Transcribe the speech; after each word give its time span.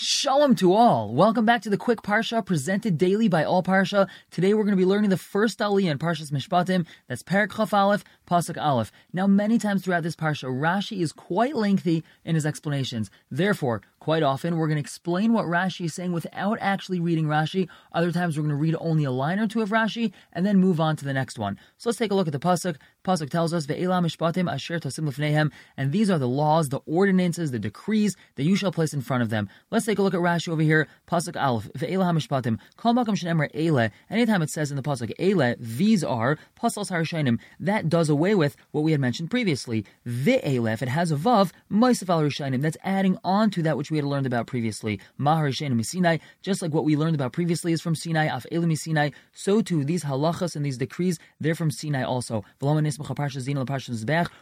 Shalom 0.00 0.54
to 0.54 0.74
all. 0.74 1.12
Welcome 1.12 1.44
back 1.44 1.60
to 1.62 1.70
the 1.70 1.76
Quick 1.76 2.02
Parsha 2.02 2.46
presented 2.46 2.98
daily 2.98 3.26
by 3.26 3.42
All 3.42 3.64
Parsha. 3.64 4.06
Today 4.30 4.54
we're 4.54 4.62
going 4.62 4.76
to 4.76 4.80
be 4.80 4.84
learning 4.84 5.10
the 5.10 5.16
first 5.16 5.58
aliyah 5.58 5.90
in 5.90 5.98
Parshas 5.98 6.30
Mishpatim. 6.30 6.86
That's 7.08 7.24
Perak 7.24 7.56
Chaf 7.56 7.74
Aleph, 7.74 8.04
Pasuk 8.24 8.64
Aleph. 8.64 8.92
Now, 9.12 9.26
many 9.26 9.58
times 9.58 9.82
throughout 9.82 10.04
this 10.04 10.14
Parsha, 10.14 10.44
Rashi 10.44 11.00
is 11.00 11.10
quite 11.10 11.56
lengthy 11.56 12.04
in 12.24 12.36
his 12.36 12.46
explanations. 12.46 13.10
Therefore, 13.28 13.82
quite 14.00 14.22
often 14.22 14.56
we're 14.56 14.66
going 14.66 14.76
to 14.76 14.80
explain 14.80 15.32
what 15.32 15.46
Rashi 15.46 15.86
is 15.86 15.94
saying 15.94 16.12
without 16.12 16.58
actually 16.60 17.00
reading 17.00 17.26
Rashi. 17.26 17.68
Other 17.92 18.12
times 18.12 18.36
we're 18.36 18.42
going 18.42 18.50
to 18.50 18.56
read 18.56 18.76
only 18.80 19.04
a 19.04 19.10
line 19.10 19.38
or 19.38 19.46
two 19.46 19.60
of 19.60 19.70
Rashi 19.70 20.12
and 20.32 20.46
then 20.46 20.58
move 20.58 20.80
on 20.80 20.96
to 20.96 21.04
the 21.04 21.12
next 21.12 21.38
one. 21.38 21.58
So 21.76 21.88
let's 21.88 21.98
take 21.98 22.10
a 22.10 22.14
look 22.14 22.26
at 22.28 22.32
the 22.32 22.38
Pasuk. 22.38 22.76
Pasuk 23.04 23.30
tells 23.30 23.54
us, 23.54 23.66
Ve'ela 23.66 24.04
Mishpatim 24.04 24.52
Asher 24.52 24.78
Tasim 24.78 25.08
Lefnehem, 25.08 25.50
and 25.76 25.92
these 25.92 26.10
are 26.10 26.18
the 26.18 26.28
laws, 26.28 26.68
the 26.68 26.80
ordinances, 26.86 27.50
the 27.50 27.58
decrees 27.58 28.16
that 28.36 28.44
you 28.44 28.54
shall 28.54 28.72
place 28.72 28.92
in 28.92 29.00
front 29.00 29.22
of 29.22 29.30
them. 29.30 29.48
Let's 29.70 29.86
take 29.86 29.98
a 29.98 30.02
look 30.02 30.14
at 30.14 30.20
Rashi 30.20 30.48
over 30.48 30.62
here. 30.62 30.88
Pasuk 31.06 31.40
Aleph, 31.40 31.70
Ve'ela 31.72 32.12
HaMishpatim, 32.12 32.58
Kol 32.76 32.94
Makam 32.94 33.16
Shenemar 33.16 33.52
Eile. 33.54 33.90
Anytime 34.10 34.42
it 34.42 34.50
says 34.50 34.70
in 34.70 34.76
the 34.76 34.82
Pasuk 34.82 35.14
Eile, 35.18 35.56
these 35.58 36.04
are 36.04 36.38
Pasals 36.60 36.90
Harishainim, 36.90 37.38
that 37.60 37.88
does 37.88 38.08
away 38.08 38.34
with 38.34 38.56
what 38.72 38.82
we 38.82 38.92
had 38.92 39.00
mentioned 39.00 39.30
previously. 39.30 39.84
Ve'ele, 40.06 40.72
if 40.72 40.82
it 40.82 40.88
has 40.88 41.10
a 41.10 41.16
Vav, 41.16 41.50
Maisif 41.70 42.08
Al 42.08 42.28
that's 42.58 42.76
adding 42.82 43.18
on 43.24 43.50
to 43.50 43.62
that 43.62 43.76
which 43.76 43.87
we 43.90 43.98
had 43.98 44.04
learned 44.04 44.26
about 44.26 44.46
previously. 44.46 45.00
Maharishainim 45.18 45.84
Sinai, 45.84 46.18
just 46.42 46.62
like 46.62 46.72
what 46.72 46.84
we 46.84 46.96
learned 46.96 47.14
about 47.14 47.32
previously 47.32 47.72
is 47.72 47.80
from 47.80 47.94
Sinai, 47.94 48.24
Af 48.26 48.46
Elim 48.52 48.74
Sinai, 48.76 49.10
so 49.32 49.60
too 49.60 49.84
these 49.84 50.04
halachas 50.04 50.54
and 50.56 50.64
these 50.64 50.78
decrees, 50.78 51.18
they're 51.40 51.54
from 51.54 51.70
Sinai 51.70 52.02
also. 52.02 52.44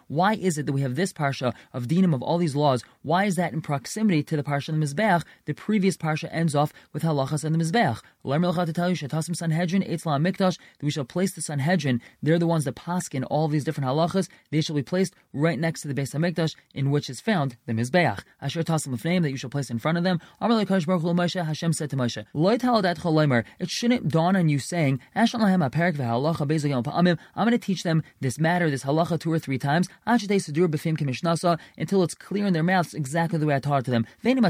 Why 0.08 0.34
is 0.34 0.58
it 0.58 0.66
that 0.66 0.72
we 0.72 0.80
have 0.80 0.94
this 0.94 1.12
parsha 1.12 1.54
of 1.72 1.86
dinim 1.86 2.14
of 2.14 2.22
all 2.22 2.38
these 2.38 2.56
laws? 2.56 2.84
Why 3.02 3.24
is 3.24 3.36
that 3.36 3.52
in 3.52 3.60
proximity 3.60 4.22
to 4.24 4.36
the 4.36 4.42
parsha 4.42 4.70
of 4.70 4.80
the 4.80 4.86
Mizbeach? 4.86 5.22
The 5.44 5.54
previous 5.54 5.96
parsha 5.96 6.28
ends 6.30 6.54
off 6.54 6.72
with 6.92 7.02
halachas 7.02 7.44
and 7.44 7.54
the 7.54 7.64
Mizbeach. 7.64 8.00
to 8.66 8.72
tell 8.72 8.90
you, 8.90 8.96
Sanhedrin, 8.96 9.82
Mikdash, 9.82 10.58
that 10.58 10.82
we 10.82 10.90
shall 10.90 11.04
place 11.04 11.32
the 11.32 11.42
Sanhedrin. 11.42 12.00
They're 12.22 12.38
the 12.38 12.46
ones 12.46 12.64
that 12.64 12.76
paskin 12.76 13.24
all 13.30 13.48
these 13.48 13.64
different 13.64 13.88
halachas. 13.88 14.28
They 14.50 14.60
shall 14.60 14.76
be 14.76 14.82
placed 14.82 15.14
right 15.32 15.58
next 15.58 15.82
to 15.82 15.88
the 15.88 15.94
Beis 15.94 16.14
Hamikdash, 16.14 16.54
in 16.74 16.90
which 16.90 17.08
is 17.08 17.20
found 17.20 17.56
the 17.66 17.72
Mizbeach. 17.72 18.22
Asher 18.40 18.62
Tasim 18.62 18.96
name 19.04 19.22
that 19.22 19.30
you 19.30 19.35
shall 19.36 19.50
place 19.50 19.70
in 19.70 19.78
front 19.78 19.98
of 19.98 20.04
them. 20.04 20.20
Hashem 20.40 21.72
said 21.72 21.90
to 21.90 21.96
Moshe, 21.96 23.44
It 23.58 23.70
shouldn't 23.70 24.08
dawn 24.08 24.36
on 24.36 24.48
you 24.48 24.58
saying, 24.58 25.00
I'm 25.14 25.26
going 25.26 25.70
to 27.50 27.58
teach 27.58 27.82
them 27.82 28.02
this 28.20 28.38
matter, 28.38 28.70
this 28.70 28.84
halacha, 28.84 29.18
two 29.18 29.32
or 29.32 29.38
three 29.38 29.58
times, 29.58 29.88
until 30.06 32.02
it's 32.02 32.14
clear 32.14 32.46
in 32.46 32.52
their 32.52 32.62
mouths 32.62 32.94
exactly 32.94 33.38
the 33.38 33.46
way 33.46 33.54
I 33.54 33.60
taught 33.60 33.80
it 33.80 33.84
to 33.84 33.90
them. 33.90 34.06
And 34.24 34.38
I'm 34.38 34.42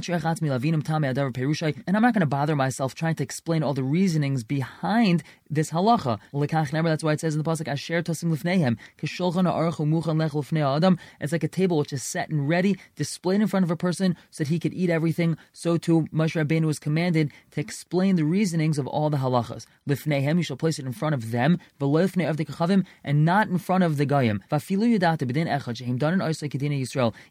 not 2.02 2.14
going 2.14 2.20
to 2.20 2.26
bother 2.26 2.56
myself 2.56 2.94
trying 2.94 3.14
to 3.16 3.22
explain 3.22 3.62
all 3.62 3.74
the 3.74 3.82
reasonings 3.82 4.44
behind 4.44 5.22
this 5.50 5.70
halacha. 5.70 6.18
That's 6.32 7.04
why 7.04 7.12
it 7.12 7.20
says 7.20 7.34
in 7.34 7.42
the 7.42 7.48
pasuk, 7.48 7.68
"Asher 7.68 8.02
tosim 8.02 8.36
lifnehem 8.36 8.76
adam." 10.76 10.98
It's 11.20 11.32
like 11.32 11.44
a 11.44 11.48
table 11.48 11.78
which 11.78 11.92
is 11.92 12.02
set 12.02 12.30
and 12.30 12.48
ready, 12.48 12.78
displayed 12.96 13.40
in 13.40 13.46
front 13.46 13.64
of 13.64 13.70
a 13.70 13.76
person, 13.76 14.16
so 14.30 14.44
that 14.44 14.48
he 14.48 14.58
could 14.58 14.74
eat 14.76 14.90
everything. 14.90 15.36
So 15.52 15.76
too, 15.76 16.06
Moshe 16.12 16.36
Rabbeinu 16.40 16.66
was 16.66 16.78
commanded 16.78 17.32
to 17.52 17.60
explain 17.60 18.16
the 18.16 18.24
reasonings 18.24 18.78
of 18.78 18.86
all 18.86 19.10
the 19.10 19.16
halachas. 19.18 19.66
Lifnehem, 19.88 20.36
you 20.36 20.42
shall 20.42 20.56
place 20.56 20.78
it 20.78 20.86
in 20.86 20.92
front 20.92 21.14
of 21.14 21.30
them, 21.30 21.58
v'loifne 21.80 22.28
of 22.28 22.36
the 22.36 22.44
kachavim, 22.44 22.84
and 23.02 23.24
not 23.24 23.48
in 23.48 23.58
front 23.58 23.84
of 23.84 23.96
the 23.96 24.06
goyim. 24.06 24.42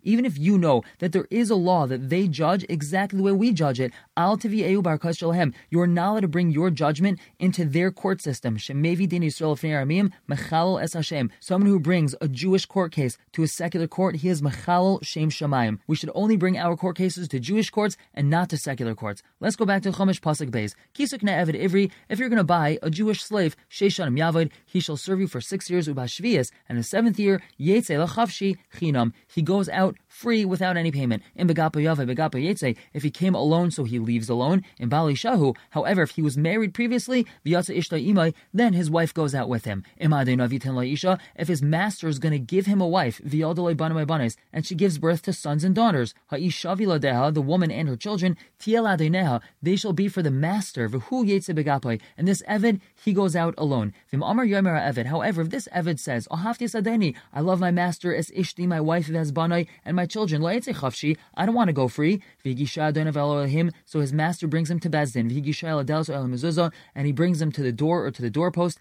Even 0.03 0.25
if 0.25 0.37
you 0.37 0.57
know 0.57 0.83
that 0.99 1.11
there 1.11 1.27
is 1.29 1.49
a 1.49 1.55
law 1.55 1.87
that 1.87 2.09
they 2.09 2.27
judge 2.27 2.65
exactly 2.69 3.17
the 3.17 3.23
way 3.23 3.31
we 3.31 3.51
judge 3.53 3.79
it, 3.79 3.91
you 4.17 5.79
are 5.79 5.87
not 5.87 6.11
allowed 6.11 6.21
to 6.21 6.27
bring 6.27 6.51
your 6.51 6.69
judgment 6.69 7.19
into 7.39 7.65
their 7.65 7.91
court 7.91 8.21
system. 8.21 8.57
Someone 8.59 8.89
who 11.67 11.79
brings 11.79 12.15
a 12.21 12.27
Jewish 12.27 12.65
court 12.65 12.91
case 12.91 13.17
to 13.33 13.43
a 13.43 13.47
secular 13.47 13.87
court, 13.87 14.15
he 14.17 14.29
is 14.29 14.41
mechalal 14.41 15.03
shem 15.03 15.29
shamayim. 15.29 15.79
We 15.87 15.95
should 15.95 16.11
only 16.15 16.37
bring 16.37 16.57
our 16.57 16.77
court 16.77 16.95
cases 16.97 17.27
to 17.27 17.39
Jewish 17.39 17.69
courts 17.69 17.97
and 18.13 18.29
not 18.29 18.49
to 18.49 18.57
secular 18.57 18.95
courts. 18.95 19.21
Let's 19.39 19.55
go 19.55 19.65
back 19.65 19.81
to 19.83 19.91
Chumash 19.91 20.21
Pasuk 20.21 20.49
Beis. 20.49 20.75
Kisuk 20.93 21.21
Evid 21.21 21.61
Ivri. 21.61 21.91
If 22.09 22.19
you're 22.19 22.29
going 22.29 22.37
to 22.37 22.43
buy 22.43 22.79
a 22.81 22.89
Jewish 22.89 23.21
slave, 23.23 23.55
Sheishanim 23.69 24.17
Yavod, 24.17 24.51
he 24.65 24.79
shall 24.79 24.97
serve 24.97 25.19
you 25.19 25.27
for 25.27 25.41
six 25.41 25.69
years 25.69 25.87
ubashvias, 25.87 26.51
and 26.69 26.77
the 26.77 26.83
seventh 26.83 27.19
year 27.19 27.41
Yetze 27.59 27.95
chinam. 28.75 29.13
He 29.27 29.41
goes 29.41 29.69
out 29.69 29.97
free 30.15 30.45
without 30.45 30.77
any 30.77 30.91
payment. 30.91 31.21
In 31.35 31.47
if 32.93 33.03
he 33.03 33.11
came 33.11 33.35
alone, 33.35 33.69
so 33.71 33.83
he 33.83 33.99
leaves 33.99 34.29
alone. 34.29 34.63
In 34.79 34.87
Bali 34.87 35.13
Shahu, 35.13 35.55
however, 35.71 36.03
if 36.03 36.11
he 36.11 36.21
was 36.21 36.37
married 36.37 36.73
previously, 36.73 37.27
then 37.43 38.73
his 38.73 38.89
wife 38.89 39.13
goes 39.13 39.35
out 39.35 39.49
with 39.49 39.65
him. 39.65 39.83
If 39.99 41.47
his 41.47 41.61
master 41.61 42.07
is 42.07 42.19
going 42.19 42.31
to 42.31 42.39
give 42.39 42.65
him 42.65 42.79
a 42.81 42.87
wife, 42.87 43.19
and 44.53 44.65
she 44.65 44.75
gives 44.75 44.97
birth 44.97 45.21
to 45.23 45.33
sons 45.33 45.63
and 45.65 45.75
daughters, 45.75 46.13
the 46.31 47.43
woman 47.45 47.71
and 47.71 47.89
her 47.89 47.97
children, 47.97 48.37
they 48.65 49.75
shall 49.75 49.93
be 49.93 50.07
for 50.07 50.21
the 50.23 50.31
master, 50.31 50.89
and 52.17 52.27
this 52.27 52.41
Evid, 52.43 52.79
he 53.03 53.13
goes 53.13 53.35
out 53.35 53.53
alone. 53.57 53.93
However, 54.13 55.41
if 55.41 55.49
this 55.49 55.67
Evid 55.73 55.99
says, 55.99 56.27
oh, 56.31 56.53
I 57.33 57.41
love 57.41 57.59
my 57.59 57.71
master 57.71 58.15
as 58.15 58.31
Ishti, 58.31 58.65
my 58.67 58.79
wife, 58.79 59.09
as 59.09 59.33
and 59.85 59.95
my 59.95 60.04
my 60.05 60.07
children, 60.07 60.45
I 60.45 61.45
don't 61.45 61.55
want 61.55 61.69
to 61.69 61.73
go 61.73 61.87
free. 61.87 62.21
So 63.85 63.99
his 63.99 64.13
master 64.13 64.47
brings 64.47 64.69
him 64.69 64.79
to 64.81 64.89
Bezdin. 64.89 66.71
And 66.95 67.05
he 67.07 67.11
brings 67.11 67.41
him 67.41 67.51
to 67.51 67.63
the 67.63 67.71
door 67.71 68.05
or 68.05 68.11
to 68.11 68.21
the 68.21 68.29
doorpost. 68.29 68.77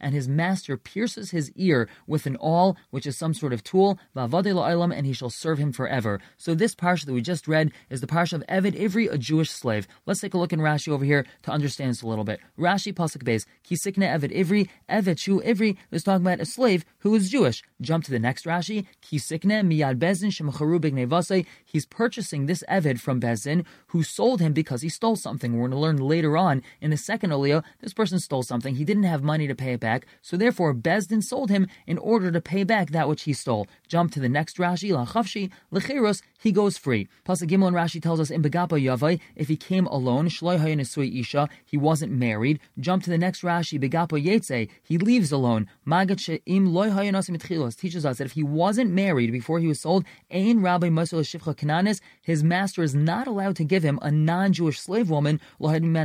And 0.00 0.14
his 0.14 0.28
master 0.28 0.76
pierces 0.76 1.30
his 1.32 1.50
ear 1.56 1.88
with 2.06 2.26
an 2.26 2.36
awl, 2.36 2.76
which 2.90 3.06
is 3.06 3.16
some 3.18 3.34
sort 3.34 3.52
of 3.52 3.64
tool. 3.64 3.98
And 4.14 5.06
he 5.06 5.12
shall 5.12 5.30
serve 5.30 5.58
him 5.58 5.72
forever. 5.72 6.20
So 6.36 6.54
this 6.54 6.76
parsha 6.76 7.06
that 7.06 7.12
we 7.12 7.22
just 7.22 7.48
read 7.48 7.72
is 7.88 8.00
the 8.00 8.06
parsha 8.06 8.34
of 8.34 8.44
Evid 8.46 8.78
Ivri, 8.78 9.10
a 9.10 9.18
Jewish 9.18 9.50
slave. 9.50 9.88
Let's 10.06 10.20
take 10.20 10.34
a 10.34 10.38
look 10.38 10.52
in 10.52 10.60
Rashi 10.60 10.92
over 10.92 11.04
here 11.04 11.26
to 11.42 11.50
understand 11.50 11.90
this 11.90 12.02
a 12.02 12.06
little 12.06 12.24
bit. 12.24 12.38
Rashi 12.58 12.94
pasuk 12.94 13.24
base 13.24 13.46
Kisikne 13.68 14.06
Evid 14.06 14.32
Ivri 14.36 14.68
Evid 14.88 15.18
Shu 15.18 15.40
Ivri 15.40 15.76
is 15.90 16.04
talking 16.04 16.24
about 16.24 16.40
a 16.40 16.46
slave 16.46 16.84
who 16.98 17.14
is 17.14 17.30
Jewish. 17.30 17.62
Jump 17.80 18.04
to 18.04 18.10
the 18.10 18.18
next 18.18 18.44
Rashi. 18.44 18.59
He's 21.64 21.86
purchasing 21.86 22.46
this 22.46 22.64
Evid 22.68 23.00
from 23.00 23.20
Bezdin, 23.20 23.64
who 23.90 24.02
sold 24.02 24.40
him 24.40 24.52
because 24.52 24.82
he 24.82 24.88
stole 24.88 25.16
something. 25.16 25.52
We're 25.52 25.68
going 25.68 25.70
to 25.72 25.78
learn 25.78 25.96
later 25.96 26.36
on 26.36 26.62
in 26.80 26.90
the 26.90 26.96
second 26.96 27.30
Aliyah, 27.30 27.64
this 27.80 27.92
person 27.92 28.18
stole 28.20 28.42
something. 28.42 28.76
He 28.76 28.84
didn't 28.84 29.02
have 29.04 29.22
money 29.22 29.46
to 29.46 29.54
pay 29.54 29.72
it 29.72 29.80
back, 29.80 30.06
so 30.22 30.36
therefore 30.36 30.74
Bezdin 30.74 31.22
sold 31.22 31.50
him 31.50 31.66
in 31.86 31.98
order 31.98 32.30
to 32.30 32.40
pay 32.40 32.64
back 32.64 32.90
that 32.90 33.08
which 33.08 33.22
he 33.22 33.32
stole. 33.32 33.66
Jump 33.88 34.12
to 34.12 34.20
the 34.20 34.28
next 34.28 34.58
Rashi, 34.58 34.90
lachavshi, 34.90 35.50
lecheros, 35.72 36.22
he 36.38 36.52
goes 36.52 36.78
free. 36.78 37.08
Plus, 37.24 37.42
Gimel 37.42 37.68
and 37.68 37.76
Rashi 37.76 38.00
tells 38.00 38.20
us 38.20 38.30
in 38.30 38.42
Begapa 38.42 38.82
Yavai, 38.82 39.20
if 39.36 39.48
he 39.48 39.56
came 39.56 39.86
alone, 39.86 40.28
shloi 40.28 41.20
isha, 41.20 41.48
he 41.64 41.76
wasn't 41.76 42.12
married. 42.12 42.60
Jump 42.78 43.02
to 43.04 43.10
the 43.10 43.18
next 43.18 43.42
Rashi, 43.42 43.78
Begapa 43.78 44.22
Yetze, 44.24 44.68
he 44.82 44.98
leaves 44.98 45.32
alone. 45.32 45.68
Magat 45.86 46.20
she'im 46.20 46.72
loy 46.72 46.90
teaches 47.72 48.06
us 48.06 48.18
that 48.18 48.24
if 48.24 48.32
he 48.32 48.42
wasn't 48.42 48.90
married 48.90 49.32
before 49.32 49.58
he 49.58 49.66
was 49.66 49.80
sold, 49.80 50.04
Ein 50.30 50.62
Rabbi 50.62 50.88
Masul 50.88 51.20
Shifcha 51.20 51.54
Kananis, 51.56 52.00
his 52.22 52.42
master 52.42 52.82
is 52.82 52.94
not 52.94 53.26
allowed 53.26 53.56
to 53.56 53.64
give 53.64 53.79
him 53.82 53.98
a 54.02 54.10
non-Jewish 54.10 54.80
slave 54.80 55.10
woman, 55.10 55.40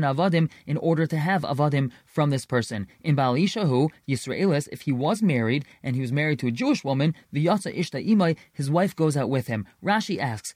avadim, 0.03 0.50
in 0.66 0.78
order 0.78 1.06
to 1.06 1.18
have 1.18 1.41
avadim 1.44 1.91
from 2.16 2.30
this 2.30 2.46
person. 2.46 2.88
In 3.03 3.14
Baal 3.14 3.34
Ishahu, 3.34 3.90
Yisraelis, 4.08 4.70
if 4.72 4.81
he 4.81 4.92
was 4.94 5.22
married 5.22 5.66
and 5.84 5.96
he 5.96 6.02
was 6.02 6.14
married 6.14 6.40
to 6.40 6.48
a 6.48 6.52
Jewish 6.52 6.84
woman, 6.84 7.14
the 7.31 7.46
Yatza 7.46 7.78
Ishta 7.78 8.00
Imai, 8.08 8.38
his 8.53 8.72
wife 8.72 8.96
goes 8.96 9.18
out 9.18 9.30
with 9.30 9.48
him. 9.48 9.68
Rashi 9.84 10.18
asks, 10.18 10.53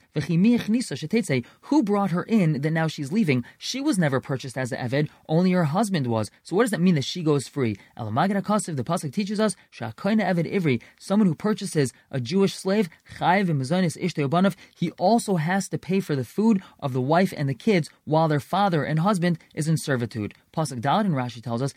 who 1.62 1.82
brought 1.82 2.10
her 2.10 2.22
in 2.22 2.62
that 2.62 2.70
now 2.70 2.86
she's 2.86 3.12
leaving? 3.12 3.44
She 3.58 3.80
was 3.80 3.98
never 3.98 4.20
purchased 4.20 4.56
as 4.56 4.72
an 4.72 4.78
Eved, 4.88 5.10
only 5.28 5.52
her 5.52 5.64
husband 5.64 6.06
was. 6.06 6.30
So 6.42 6.56
what 6.56 6.62
does 6.62 6.70
that 6.70 6.80
mean 6.80 6.94
that 6.94 7.04
she 7.04 7.22
goes 7.22 7.46
free? 7.46 7.76
Elamagad 7.98 8.42
HaKasiv, 8.42 8.76
the 8.76 8.84
Pasuk 8.84 9.12
teaches 9.12 9.38
us, 9.38 9.54
Shakoina 9.70 10.24
Eved 10.24 10.50
Ivri, 10.50 10.80
someone 10.98 11.28
who 11.28 11.34
purchases 11.34 11.92
a 12.10 12.20
Jewish 12.20 12.54
slave, 12.54 12.88
Chayiv 13.18 13.50
Ishta 13.50 14.30
he 14.76 14.90
also 14.92 15.36
has 15.36 15.68
to 15.68 15.78
pay 15.78 16.00
for 16.00 16.16
the 16.16 16.24
food 16.24 16.62
of 16.78 16.92
the 16.92 17.00
wife 17.00 17.34
and 17.36 17.48
the 17.48 17.54
kids 17.54 17.90
while 18.04 18.28
their 18.28 18.40
father 18.40 18.84
and 18.84 19.00
husband 19.00 19.38
is 19.54 19.68
in 19.68 19.76
servitude. 19.76 20.34
Pasuk 20.52 20.80
Dalad 20.80 21.04
and 21.04 21.14
Rashi 21.14 21.42
tells 21.50 21.62
us. 21.62 21.74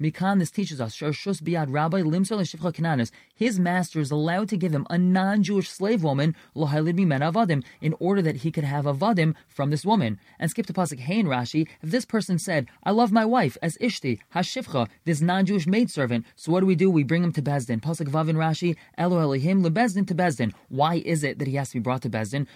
Mikan, 0.00 0.38
this 0.38 0.50
teaches 0.50 0.80
us, 0.80 0.96
Sharshus 0.96 1.42
biad 1.42 1.66
Rabbi 1.68 2.00
Limsal 2.00 2.40
Shifcha 2.40 2.72
Kananis. 2.72 3.10
His 3.34 3.60
master 3.60 4.00
is 4.00 4.10
allowed 4.10 4.48
to 4.48 4.56
give 4.56 4.72
him 4.72 4.86
a 4.88 4.96
non-Jewish 4.96 5.68
slave 5.68 6.02
woman, 6.02 6.34
Lohailid 6.56 6.98
Mimena 6.98 7.30
Avadim, 7.30 7.62
in 7.82 7.94
order 8.00 8.22
that 8.22 8.36
he 8.36 8.50
could 8.50 8.64
have 8.64 8.86
Avadim 8.86 9.34
from 9.48 9.68
this 9.70 9.84
woman. 9.84 10.18
And 10.38 10.50
skip 10.50 10.64
to 10.66 10.72
Pasuk 10.72 11.00
Hey 11.00 11.18
in 11.18 11.26
Rashi, 11.26 11.68
if 11.82 11.90
this 11.90 12.06
person 12.06 12.38
said, 12.38 12.68
I 12.82 12.92
love 12.92 13.12
my 13.12 13.26
wife 13.26 13.58
as 13.60 13.76
Ishti, 13.78 14.20
Hashifcha, 14.34 14.88
this 15.04 15.20
non-Jewish 15.20 15.66
maidservant, 15.66 16.24
so 16.36 16.52
what 16.52 16.60
do 16.60 16.66
we 16.66 16.74
do? 16.74 16.90
We 16.90 17.04
bring 17.04 17.22
him 17.22 17.32
to 17.32 17.42
Bezdin. 17.42 17.82
Pasuk 17.82 18.08
Vav 18.08 18.30
in 18.30 18.36
Rashi, 18.36 18.76
Elo 18.96 19.18
Elohim 19.18 19.62
lebezdin 19.62 20.06
to 20.06 20.14
Bezdin. 20.14 20.54
Why 20.70 21.02
is 21.04 21.22
it 21.22 21.38
that 21.38 21.48
he 21.48 21.56
has 21.56 21.68
to 21.70 21.74
be 21.74 21.80
brought 21.80 22.00
to 22.02 22.08
Bezdin? 22.08 22.46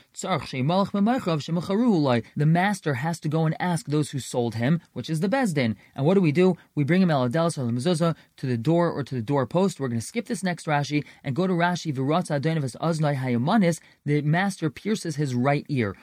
The 2.37 2.47
master 2.47 2.95
has 2.95 3.21
to 3.21 3.29
go 3.29 3.45
and 3.45 3.57
ask 3.61 3.87
those 3.87 4.11
who 4.13 4.19
sold 4.21 4.55
him, 4.55 4.81
which 4.95 5.11
is 5.11 5.21
the 5.21 5.29
Bezdin. 5.29 5.50
And 5.59 5.77
what 5.95 6.15
do 6.15 6.21
we 6.21 6.33
do? 6.33 6.57
We 6.75 6.85
bring 6.85 7.03
him 7.03 7.09
Eladelis 7.09 7.59
or 7.59 7.71
Mezuzah 7.71 8.17
to 8.37 8.47
the 8.47 8.57
door 8.57 8.91
or 8.91 9.03
to 9.03 9.15
the 9.15 9.23
doorpost. 9.23 9.81
We're 9.81 9.89
going 9.89 10.01
to 10.01 10.07
skip 10.07 10.27
this 10.27 10.43
next 10.43 10.67
Rashi 10.67 11.05
and 11.25 11.37
go 11.37 11.47
to 11.47 11.53
Rashi 11.53 11.95
Viratza 11.95 12.41
Adonavis 12.41 12.77
Aznai 12.77 13.17
Hayamanis. 13.17 13.81
The 14.05 14.23
master 14.23 14.71
pierces 14.71 15.17
his 15.17 15.35
right 15.35 15.67
ear. 15.69 15.97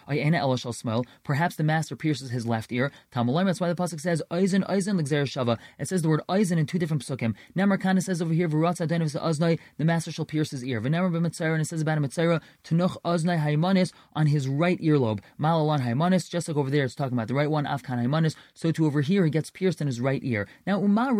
Perhaps 1.23 1.55
the 1.55 1.63
master 1.63 1.95
pierces 1.95 2.31
his 2.31 2.45
left 2.45 2.71
ear. 2.71 2.91
Tamalim, 3.13 3.45
That's 3.45 3.59
why 3.59 3.69
the 3.69 3.75
pasuk 3.75 3.99
says 3.99 4.21
Eisen 4.31 4.63
Eisen 4.65 4.97
Shava. 4.97 5.57
It 5.79 5.87
says 5.87 6.01
the 6.01 6.09
word 6.09 6.21
Eisen 6.29 6.57
in 6.57 6.65
two 6.65 6.79
different 6.79 7.03
psukim. 7.03 7.35
Nemar 7.55 7.79
Kana 7.79 8.01
says 8.01 8.21
over 8.21 8.33
here 8.33 8.47
Viratza 8.47 8.87
Adonavis 8.87 9.19
Aznai. 9.19 9.59
The 9.77 9.85
master 9.85 10.11
shall 10.11 10.25
pierce 10.25 10.51
his 10.51 10.63
ear. 10.63 10.81
V'nemar 10.81 11.11
b'mitzayra 11.11 11.53
and 11.53 11.61
it 11.61 11.65
says 11.65 11.81
about 11.81 11.97
a 11.97 12.01
mitzayra 12.01 12.41
Tunuch 12.63 12.97
Aznai 13.03 13.39
Hayamanis 13.39 13.91
on 14.13 14.27
his 14.27 14.47
right 14.47 14.79
earlobe. 14.81 15.19
Malalan 15.37 15.81
Hayamanis. 15.81 16.29
Just 16.29 16.47
like 16.47 16.57
over 16.57 16.69
there, 16.69 16.85
it's 16.85 16.95
talking 16.95 17.13
about 17.13 17.27
the 17.27 17.33
right 17.33 17.49
one. 17.49 17.65
Afkan 17.65 18.01
Hayamanis. 18.01 18.35
So 18.53 18.71
to 18.71 18.85
over 18.85 19.01
here, 19.01 19.25
he 19.25 19.31
gets 19.37 19.51
pierced 19.51 19.81
in 19.81 19.87
his 19.87 20.01
right 20.01 20.23
ear. 20.23 20.47
Now 20.65 20.79
why 20.79 21.11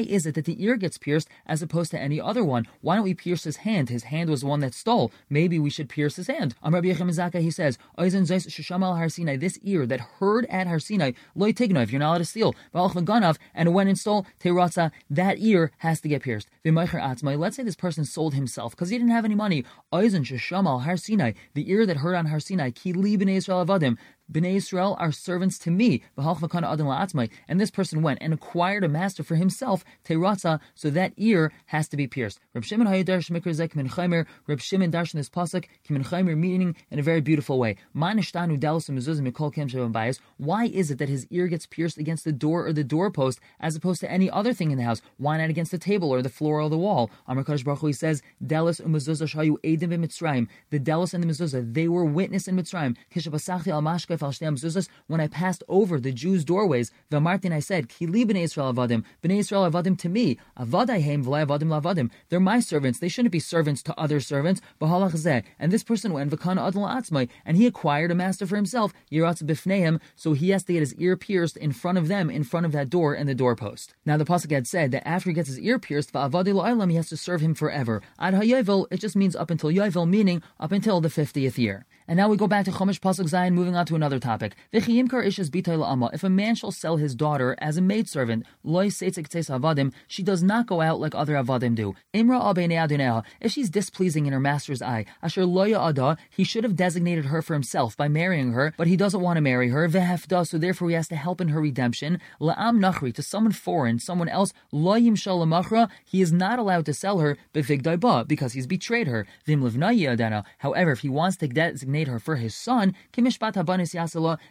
is 0.00 0.26
it 0.26 0.34
that 0.34 0.44
the 0.44 0.64
ear 0.64 0.76
gets 0.76 0.98
pierced 0.98 1.28
as 1.46 1.62
opposed 1.62 1.92
to 1.92 2.00
any 2.00 2.20
other 2.20 2.44
one? 2.44 2.66
Why 2.80 2.96
don't 2.96 3.04
we 3.04 3.14
pierce 3.14 3.44
his 3.44 3.58
hand? 3.58 3.88
His 3.88 4.02
hand 4.04 4.28
was 4.28 4.40
the 4.40 4.48
one 4.48 4.58
that 4.60 4.74
stole. 4.74 5.12
Maybe 5.30 5.60
we 5.60 5.70
should 5.70 5.88
pierce 5.88 6.16
his 6.16 6.26
hand. 6.26 6.56
Amr 6.60 6.80
Rabbi 6.80 7.40
he 7.40 7.50
says, 7.52 7.78
this 7.96 9.58
ear 9.62 9.86
that 9.86 10.00
heard 10.18 10.46
at 10.46 10.66
Har 10.66 10.80
Sinai, 10.80 11.12
if 11.36 11.92
you're 11.92 12.00
not 12.00 12.08
allowed 12.08 12.18
to 12.18 12.24
steal, 12.24 12.54
and 13.54 13.74
went 13.74 13.88
and 13.88 13.98
stole 13.98 14.26
teratza, 14.40 14.90
that 15.08 15.38
ear 15.38 15.70
has 15.78 16.00
to 16.00 16.08
get 16.08 16.22
pierced. 16.22 16.48
Let's 16.64 17.56
say 17.56 17.62
this 17.62 17.76
person 17.76 18.04
sold 18.04 18.34
himself 18.34 18.72
because 18.72 18.88
he 18.88 18.98
didn't 18.98 19.12
have 19.12 19.24
any 19.24 19.36
money. 19.36 19.64
The 19.92 21.64
ear 21.70 21.86
that 21.86 21.98
heard 21.98 22.16
on 22.16 22.26
Har 22.26 22.40
Sinai, 22.40 22.72
Israel 22.84 23.64
Bnei 24.30 24.56
Israel 24.56 24.96
are 24.98 25.12
servants 25.12 25.58
to 25.60 25.70
me, 25.70 26.02
and 26.16 27.60
this 27.60 27.70
person 27.70 28.02
went 28.02 28.18
and 28.20 28.34
acquired 28.34 28.82
a 28.84 28.88
master 28.88 29.22
for 29.22 29.36
himself, 29.36 29.84
Teratza, 30.04 30.60
so 30.74 30.90
that 30.90 31.12
ear 31.16 31.52
has 31.66 31.88
to 31.88 31.96
be 31.96 32.06
pierced. 32.06 32.40
Reb 32.54 32.64
Shimon 32.64 32.88
Hayadar 32.88 33.18
Shemikr 33.18 33.54
Zek 33.54 33.74
Chaimer, 33.74 34.26
Reb 34.46 34.60
Shimon 34.60 34.90
darshan 34.90 35.14
this 35.14 35.28
pasuk, 35.30 35.66
Kimin 35.88 36.04
Chaimer, 36.04 36.36
meaning 36.36 36.74
in 36.90 36.98
a 36.98 37.02
very 37.02 37.20
beautiful 37.20 37.58
way. 37.58 37.76
Why 37.92 38.14
is 40.66 40.90
it 40.90 40.98
that 40.98 41.08
his 41.08 41.26
ear 41.30 41.46
gets 41.46 41.66
pierced 41.66 41.98
against 41.98 42.24
the 42.24 42.32
door 42.32 42.66
or 42.66 42.72
the 42.72 42.84
doorpost 42.84 43.40
as 43.60 43.76
opposed 43.76 44.00
to 44.00 44.10
any 44.10 44.30
other 44.30 44.52
thing 44.52 44.70
in 44.70 44.78
the 44.78 44.84
house? 44.84 45.02
Why 45.18 45.36
not 45.38 45.50
against 45.50 45.70
the 45.70 45.78
table 45.78 46.12
or 46.12 46.22
the 46.22 46.28
floor 46.28 46.60
or 46.60 46.68
the 46.68 46.76
wall? 46.78 47.10
Amar 47.26 47.44
Kadosh 47.44 47.64
Baruch 47.64 47.80
Hu, 47.80 47.86
he 47.88 47.92
says, 47.92 48.22
Delos 48.44 48.80
umezuzah 48.80 49.28
shayu 49.28 49.56
edim 49.62 49.90
b'mitzrayim. 49.90 50.48
The 50.70 50.78
Delos 50.78 51.14
and 51.14 51.22
the 51.22 51.28
mezuzah, 51.28 51.72
they 51.74 51.88
were 51.88 52.04
witness 52.04 52.48
in 52.48 52.56
Mitzrayim. 52.56 52.96
Kishabasachti 53.14 53.68
al 53.68 53.82
mashka 53.82 54.15
when 55.06 55.20
I 55.20 55.26
passed 55.28 55.62
over 55.68 56.00
the 56.00 56.12
Jews' 56.12 56.44
doorways, 56.44 56.90
the 57.10 57.20
Martin 57.20 57.52
I 57.52 57.60
said, 57.60 57.88
Kili 57.88 58.24
b'nei 58.24 58.42
Israel 58.42 58.72
avadim, 58.72 59.04
b'nei 59.22 59.38
Israel 59.38 59.70
avadim 59.70 59.98
to 59.98 60.08
me, 60.08 60.38
avadayhem 60.58 61.24
v'lai 61.24 61.46
avadim 61.46 61.68
lavadim. 61.68 62.10
They're 62.28 62.40
my 62.40 62.60
servants. 62.60 62.98
They 62.98 63.08
shouldn't 63.08 63.32
be 63.32 63.40
servants 63.40 63.82
to 63.84 63.98
other 63.98 64.20
servants. 64.20 64.60
And 64.80 65.72
this 65.72 65.84
person 65.84 66.12
went 66.12 66.30
v'kana 66.30 66.72
adal 66.72 66.88
atzmai, 66.88 67.28
and 67.44 67.56
he 67.56 67.66
acquired 67.66 68.10
a 68.10 68.14
master 68.14 68.46
for 68.46 68.56
himself, 68.56 68.92
yiratz 69.10 69.42
b'fneim, 69.42 70.00
so 70.14 70.32
he 70.32 70.50
has 70.50 70.64
to 70.64 70.72
get 70.72 70.80
his 70.80 70.94
ear 70.96 71.16
pierced 71.16 71.56
in 71.56 71.72
front 71.72 71.98
of 71.98 72.08
them, 72.08 72.30
in 72.30 72.44
front 72.44 72.66
of 72.66 72.72
that 72.72 72.90
door 72.90 73.14
and 73.14 73.28
the 73.28 73.34
doorpost. 73.34 73.94
Now 74.04 74.16
the 74.16 74.24
pasuk 74.24 74.50
had 74.50 74.66
said 74.66 74.90
that 74.92 75.06
after 75.06 75.30
he 75.30 75.34
gets 75.34 75.48
his 75.48 75.60
ear 75.60 75.78
pierced, 75.78 76.12
v'avadi 76.12 76.90
he 76.90 76.96
has 76.96 77.08
to 77.08 77.16
serve 77.16 77.40
him 77.40 77.54
forever. 77.54 78.02
Ad 78.18 78.34
hayovel, 78.34 78.86
it 78.90 79.00
just 79.00 79.16
means 79.16 79.34
up 79.34 79.50
until 79.50 79.70
yovel, 79.70 80.08
meaning 80.08 80.42
up 80.60 80.72
until 80.72 81.00
the 81.00 81.10
fiftieth 81.10 81.58
year. 81.58 81.86
And 82.08 82.16
now 82.16 82.28
we 82.28 82.36
go 82.36 82.46
back 82.46 82.64
to 82.66 82.70
Chumash 82.70 83.00
Pasuk 83.00 83.28
Zayin, 83.28 83.52
moving 83.52 83.74
on 83.74 83.84
to 83.86 83.96
another 83.96 84.05
topic. 84.20 84.54
If 84.72 84.88
a 86.24 86.30
man 86.30 86.54
shall 86.54 86.70
sell 86.70 86.96
his 86.96 87.14
daughter 87.14 87.56
as 87.58 87.76
a 87.76 87.82
maidservant, 87.82 88.46
she 90.06 90.22
does 90.22 90.42
not 90.42 90.66
go 90.66 90.80
out 90.80 91.00
like 91.00 91.14
other 91.14 91.34
avadim 91.34 91.74
do. 91.74 91.94
Imra 92.14 93.24
if 93.40 93.52
she's 93.52 93.70
displeasing 93.70 94.26
in 94.26 94.32
her 94.32 94.40
master's 94.40 94.82
eye, 94.82 95.04
asher 95.22 95.42
loya 95.42 96.16
he 96.30 96.44
should 96.44 96.64
have 96.64 96.76
designated 96.76 97.26
her 97.26 97.42
for 97.42 97.54
himself 97.54 97.96
by 97.96 98.08
marrying 98.08 98.52
her, 98.52 98.72
but 98.76 98.86
he 98.86 98.96
doesn't 98.96 99.20
want 99.20 99.36
to 99.36 99.40
marry 99.40 99.68
her. 99.70 99.88
So 100.44 100.58
therefore 100.58 100.88
he 100.88 100.94
has 100.94 101.08
to 101.08 101.16
help 101.16 101.40
in 101.40 101.48
her 101.48 101.60
redemption. 101.60 102.20
La'am 102.40 102.78
nachri, 102.78 103.12
to 103.14 103.22
someone 103.22 103.52
foreign, 103.52 103.98
someone 103.98 104.28
else, 104.28 104.52
loyim 104.72 105.16
he 106.04 106.22
is 106.22 106.32
not 106.32 106.58
allowed 106.58 106.86
to 106.86 106.94
sell 106.94 107.18
her, 107.18 107.36
because 107.52 108.52
he's 108.52 108.66
betrayed 108.66 109.06
her. 109.06 109.26
However, 110.58 110.92
if 110.92 111.00
he 111.00 111.08
wants 111.08 111.36
to 111.38 111.48
designate 111.48 112.08
her 112.08 112.18
for 112.18 112.36
his 112.36 112.54
son, 112.54 112.94
kimishpat 113.12 113.54
habanis 113.54 113.94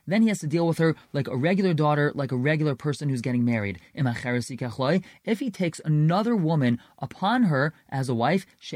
then 0.07 0.21
he 0.23 0.29
has 0.29 0.39
to 0.39 0.47
deal 0.47 0.67
with 0.67 0.79
her 0.79 0.95
like 1.13 1.27
a 1.27 1.35
regular 1.35 1.73
daughter, 1.73 2.11
like 2.15 2.31
a 2.31 2.35
regular 2.35 2.73
person 2.75 3.09
who's 3.09 3.21
getting 3.21 3.45
married. 3.45 3.79
If 3.93 5.39
he 5.39 5.51
takes 5.51 5.79
another 5.85 6.35
woman 6.35 6.79
upon 6.99 7.43
her 7.43 7.73
as 7.89 8.09
a 8.09 8.15
wife, 8.15 8.47
he 8.59 8.75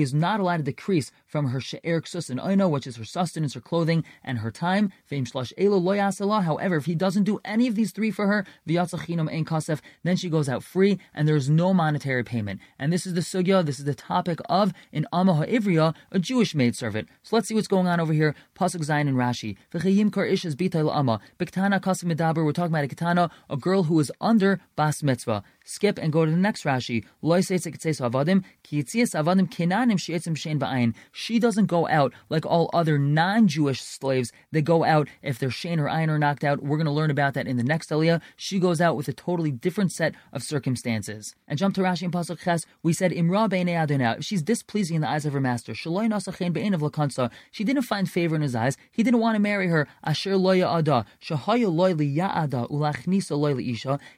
is 0.00 0.14
not 0.14 0.40
allowed 0.40 0.56
to 0.56 0.62
decrease 0.62 1.12
from 1.26 1.48
her 1.48 1.60
she'er 1.60 2.00
ksus 2.00 2.30
and 2.30 2.40
oino, 2.40 2.70
which 2.70 2.86
is 2.86 2.96
her 2.96 3.04
sustenance, 3.04 3.52
her 3.54 3.60
clothing, 3.60 4.02
and 4.24 4.38
her 4.38 4.50
time. 4.50 4.90
However, 5.10 6.76
if 6.76 6.86
he 6.86 6.94
doesn't 6.94 7.24
do 7.24 7.40
any 7.44 7.68
of 7.68 7.74
these 7.74 7.92
three 7.92 8.10
for 8.10 8.26
her, 8.26 8.46
then 8.66 10.16
she 10.16 10.30
goes 10.30 10.48
out 10.48 10.64
free, 10.64 10.98
and 11.14 11.28
there 11.28 11.36
is 11.36 11.50
no 11.50 11.74
monetary 11.74 12.24
payment. 12.24 12.60
And 12.78 12.90
this 12.90 13.06
is 13.06 13.12
the 13.12 13.20
sugya, 13.20 13.62
this 13.64 13.78
is 13.78 13.84
the 13.84 13.94
topic 13.94 14.38
of 14.48 14.72
in 14.90 15.06
Amaha 15.12 15.46
Ivriya, 15.46 15.94
a 16.10 16.18
Jew 16.18 16.38
Jewish 16.38 16.54
maidservant. 16.54 17.08
So 17.24 17.34
let's 17.34 17.48
see 17.48 17.54
what's 17.56 17.66
going 17.66 17.88
on 17.88 17.98
over 17.98 18.12
here. 18.12 18.32
Pasuk 18.54 18.80
Zayin 18.80 19.08
and 19.08 19.16
Rashi. 19.16 19.56
We're 19.72 19.80
talking 22.52 22.72
about 22.72 22.84
a 22.84 22.88
katana, 22.88 23.30
a 23.50 23.56
girl 23.56 23.82
who 23.84 24.00
is 24.00 24.12
under 24.20 24.60
bas 24.76 25.02
mitzvah 25.02 25.42
skip 25.68 25.98
and 25.98 26.12
go 26.12 26.24
to 26.24 26.30
the 26.30 26.36
next 26.36 26.64
Rashi. 26.64 27.04
She 31.12 31.38
doesn't 31.38 31.66
go 31.66 31.88
out 31.88 32.12
like 32.30 32.46
all 32.46 32.70
other 32.72 32.98
non-Jewish 32.98 33.80
slaves. 33.82 34.32
They 34.50 34.62
go 34.62 34.84
out 34.84 35.08
if 35.22 35.38
their 35.38 35.50
shein 35.50 35.78
or 35.78 35.88
iron 35.88 36.10
are 36.10 36.18
knocked 36.18 36.44
out. 36.44 36.62
We're 36.62 36.78
going 36.78 36.86
to 36.86 36.92
learn 36.92 37.10
about 37.10 37.34
that 37.34 37.46
in 37.46 37.58
the 37.58 37.62
next 37.62 37.90
aliyah. 37.90 38.22
She 38.36 38.58
goes 38.58 38.80
out 38.80 38.96
with 38.96 39.08
a 39.08 39.12
totally 39.12 39.50
different 39.50 39.92
set 39.92 40.14
of 40.32 40.42
circumstances. 40.42 41.34
And 41.46 41.58
jump 41.58 41.74
to 41.74 41.82
Rashi 41.82 42.02
and 42.02 42.12
Pasuk 42.12 42.40
Ches. 42.40 42.64
We 42.82 42.92
said 42.94 43.12
Imra 43.12 44.18
If 44.18 44.24
she's 44.24 44.42
displeasing 44.42 44.96
in 44.96 45.02
the 45.02 45.08
eyes 45.08 45.26
of 45.26 45.32
her 45.34 45.40
master, 45.40 45.74
she 45.74 45.90
didn't 47.64 47.82
find 47.82 48.10
favor 48.10 48.36
in 48.36 48.42
his 48.42 48.54
eyes. 48.54 48.76
He 48.90 49.02
didn't 49.02 49.20
want 49.20 49.36
to 49.36 49.40
marry 49.40 49.68
her. 49.68 49.86
Asher 50.02 50.32
loya 50.32 50.78
ada. 50.78 51.04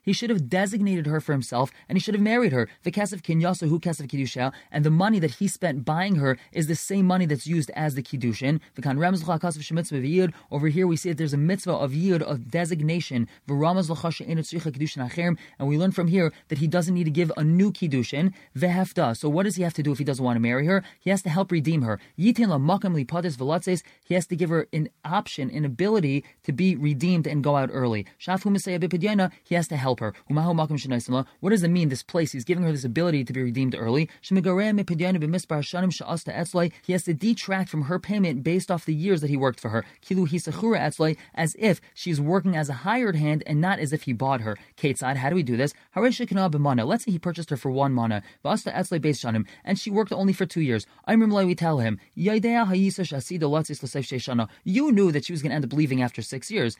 He 0.02 0.12
should 0.12 0.30
have 0.30 0.48
designated 0.48 1.06
her 1.06 1.20
for 1.20 1.39
himself, 1.40 1.72
and 1.88 1.96
he 1.96 2.00
should 2.00 2.14
have 2.14 2.22
married 2.22 2.52
her. 2.52 2.68
The 2.84 2.92
kesef 2.92 3.22
kinyasa 3.22 3.68
who 3.68 3.80
kesef 3.80 4.06
kiddusha, 4.06 4.52
and 4.70 4.84
the 4.84 4.90
money 4.90 5.18
that 5.18 5.36
he 5.38 5.48
spent 5.48 5.84
buying 5.84 6.16
her 6.16 6.36
is 6.52 6.66
the 6.66 6.76
same 6.76 7.06
money 7.06 7.24
that's 7.26 7.46
used 7.46 7.70
as 7.70 7.94
the 7.94 8.02
kiddushin. 8.02 8.60
Over 10.50 10.68
here 10.68 10.86
we 10.86 10.96
see 10.96 11.08
that 11.10 11.18
there's 11.18 11.32
a 11.32 11.36
mitzvah 11.36 11.72
of 11.72 11.94
yid 11.94 12.22
of 12.22 12.50
designation. 12.50 13.28
And 13.48 13.60
we 15.68 15.78
learn 15.78 15.92
from 15.92 16.08
here 16.08 16.32
that 16.48 16.58
he 16.58 16.66
doesn't 16.66 16.94
need 16.94 17.04
to 17.04 17.10
give 17.10 17.30
a 17.36 17.44
new 17.44 17.70
kiddushin. 17.72 18.32
So 19.16 19.28
what 19.28 19.44
does 19.44 19.56
he 19.56 19.62
have 19.62 19.74
to 19.74 19.82
do 19.82 19.92
if 19.92 19.98
he 19.98 20.04
doesn't 20.04 20.24
want 20.24 20.36
to 20.36 20.40
marry 20.40 20.66
her? 20.66 20.82
He 21.00 21.10
has 21.10 21.22
to 21.22 21.30
help 21.30 21.50
redeem 21.50 21.82
her. 21.82 21.98
He 22.16 22.32
has 24.14 24.26
to 24.26 24.36
give 24.36 24.50
her 24.50 24.68
an 24.72 24.88
option, 25.04 25.50
an 25.50 25.64
ability 25.64 26.24
to 26.44 26.52
be 26.52 26.76
redeemed 26.76 27.26
and 27.26 27.42
go 27.42 27.56
out 27.56 27.70
early. 27.72 28.06
He 28.18 28.30
has 29.54 29.68
to 29.68 29.76
help 29.76 30.00
her. 30.00 30.12
What 31.40 31.50
does 31.50 31.62
it 31.62 31.68
mean, 31.68 31.88
this 31.88 32.02
place? 32.02 32.32
He's 32.32 32.44
giving 32.44 32.64
her 32.64 32.72
this 32.72 32.84
ability 32.84 33.24
to 33.24 33.32
be 33.32 33.42
redeemed 33.42 33.74
early. 33.78 34.08
He 34.22 34.34
has 36.92 37.04
to 37.04 37.14
detract 37.14 37.68
from 37.68 37.82
her 37.82 37.98
payment 37.98 38.42
based 38.42 38.70
off 38.70 38.84
the 38.84 38.94
years 38.94 39.20
that 39.20 39.30
he 39.30 39.36
worked 39.36 39.60
for 39.60 39.68
her. 39.70 39.84
As 41.34 41.56
if 41.58 41.80
she's 41.94 42.20
working 42.20 42.56
as 42.56 42.68
a 42.68 42.74
hired 42.74 43.16
hand 43.16 43.42
and 43.46 43.60
not 43.60 43.78
as 43.78 43.92
if 43.92 44.02
he 44.02 44.12
bought 44.12 44.40
her. 44.40 44.56
Ketzad, 44.76 45.16
how 45.16 45.30
do 45.30 45.36
we 45.36 45.42
do 45.42 45.56
this? 45.56 45.72
Let's 45.94 47.04
say 47.04 47.12
he 47.12 47.18
purchased 47.18 47.50
her 47.50 47.56
for 47.56 47.70
one 47.70 47.92
mana, 47.92 48.22
and 49.64 49.78
she 49.78 49.90
worked 49.90 50.12
only 50.12 50.32
for 50.32 50.46
two 50.46 50.60
years. 50.60 50.86
We 51.06 51.54
tell 51.54 51.78
him, 51.78 51.98
You 52.14 52.40
knew 54.92 55.12
that 55.12 55.24
she 55.24 55.32
was 55.32 55.42
going 55.42 55.50
to 55.50 55.56
end 55.56 55.64
up 55.64 55.72
leaving 55.72 56.02
after 56.02 56.22
six 56.22 56.50
years. 56.50 56.76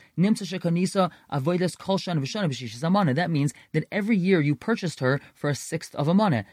That 3.21 3.30
means 3.30 3.52
that 3.73 3.85
every 3.92 4.16
year 4.16 4.40
you 4.41 4.55
purchased 4.55 5.01
her 5.01 5.21
for 5.35 5.51
a 5.51 5.55
sixth 5.55 5.95
of 5.95 6.09
a 6.09 6.15
mana. 6.15 6.47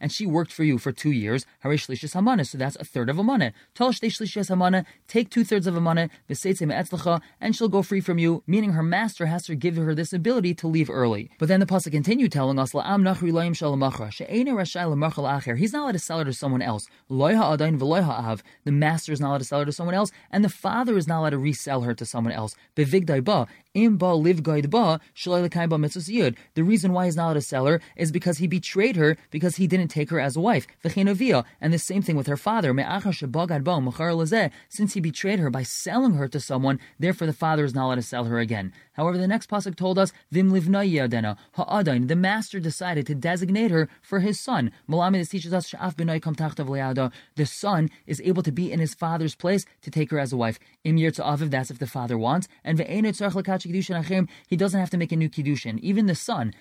And 0.00 0.12
she 0.12 0.26
worked 0.26 0.52
for 0.52 0.64
you 0.64 0.78
for 0.78 0.92
two 0.92 1.10
years. 1.10 1.44
So 1.62 2.58
that's 2.58 2.76
a 2.76 2.84
third 2.84 3.10
of 3.10 3.18
a 3.18 3.22
mana. 3.22 3.52
Take 3.74 5.30
two 5.30 5.44
thirds 5.44 5.66
of 5.66 5.76
a 5.76 5.80
mana, 5.80 6.08
and 7.40 7.56
she'll 7.56 7.68
go 7.68 7.82
free 7.82 8.00
from 8.00 8.18
you, 8.18 8.42
meaning 8.46 8.72
her 8.72 8.82
master 8.82 9.26
has 9.26 9.44
to 9.46 9.54
give 9.54 9.76
her 9.76 9.94
this 9.94 10.12
ability 10.12 10.54
to 10.54 10.66
leave 10.66 10.90
early. 10.90 11.30
But 11.38 11.48
then 11.48 11.60
the 11.60 11.66
pasuk 11.66 11.92
continue 11.92 12.28
telling 12.28 12.58
us, 12.58 12.72
He's 12.72 12.82
not 15.72 15.82
allowed 15.82 15.92
to 15.92 15.98
sell 15.98 16.18
her 16.18 16.24
to 16.24 16.32
someone 16.32 16.62
else. 16.62 16.88
The 17.08 18.42
master 18.66 19.12
is 19.12 19.20
not 19.20 19.28
allowed 19.28 19.38
to 19.38 19.44
sell 19.44 19.60
her 19.60 19.66
to 19.66 19.72
someone 19.72 19.94
else, 19.94 20.10
and 20.30 20.44
the 20.44 20.48
father 20.48 20.96
is 20.96 21.06
not 21.06 21.20
allowed 21.20 21.30
to 21.30 21.38
resell 21.38 21.82
her 21.82 21.94
to 21.94 22.04
someone 22.04 22.32
else. 22.32 22.56
The 23.74 23.88
reason 26.56 26.92
why 26.92 27.06
he's 27.06 27.16
not 27.16 27.24
allowed 27.24 27.34
to 27.34 27.40
sell 27.40 27.66
her 27.66 27.80
is 27.96 28.12
because 28.12 28.38
he 28.38 28.46
betrayed 28.46 28.94
her 28.94 29.16
because 29.32 29.56
he 29.56 29.66
didn't 29.66 29.88
take 29.88 30.10
her 30.10 30.20
as 30.20 30.36
a 30.36 30.40
wife. 30.40 30.68
And 30.84 31.72
the 31.72 31.78
same 31.78 32.02
thing 32.02 32.16
with 32.16 32.28
her 32.28 32.36
father. 32.36 32.72
Since 34.68 34.94
he 34.94 35.00
betrayed 35.00 35.40
her 35.40 35.50
by 35.50 35.64
selling 35.64 36.14
her 36.14 36.28
to 36.28 36.38
someone, 36.38 36.78
therefore 37.00 37.26
the 37.26 37.32
father 37.32 37.64
is 37.64 37.74
not 37.74 37.86
allowed 37.86 37.96
to 37.96 38.02
sell 38.02 38.24
her 38.24 38.38
again. 38.38 38.72
However, 38.94 39.18
the 39.18 39.28
next 39.28 39.48
pasuk 39.50 39.76
told 39.76 39.98
us, 39.98 40.12
Vim 40.30 40.50
ha'adain. 40.50 42.06
The 42.06 42.16
master 42.16 42.60
decided 42.60 43.06
to 43.06 43.14
designate 43.14 43.70
her 43.70 43.88
for 44.00 44.20
his 44.20 44.40
son. 44.40 44.72
Malamed 44.88 45.28
teaches 45.28 45.52
us, 45.52 45.70
The 45.70 47.46
son 47.46 47.90
is 48.06 48.20
able 48.24 48.42
to 48.42 48.52
be 48.52 48.72
in 48.72 48.80
his 48.80 48.94
father's 48.94 49.34
place 49.34 49.66
to 49.82 49.90
take 49.90 50.10
her 50.10 50.18
as 50.18 50.32
a 50.32 50.36
wife. 50.36 50.58
Im 50.84 50.96
aviv, 50.96 51.50
that's 51.50 51.70
if 51.70 51.78
the 51.78 51.86
father 51.86 52.16
wants. 52.16 52.48
And 52.64 52.78
he 52.78 54.56
doesn't 54.56 54.80
have 54.80 54.90
to 54.90 54.96
make 54.96 55.12
a 55.12 55.16
new 55.16 55.28
kiddushin. 55.28 55.78
Even 55.80 56.06
the 56.06 56.14
son, 56.14 56.54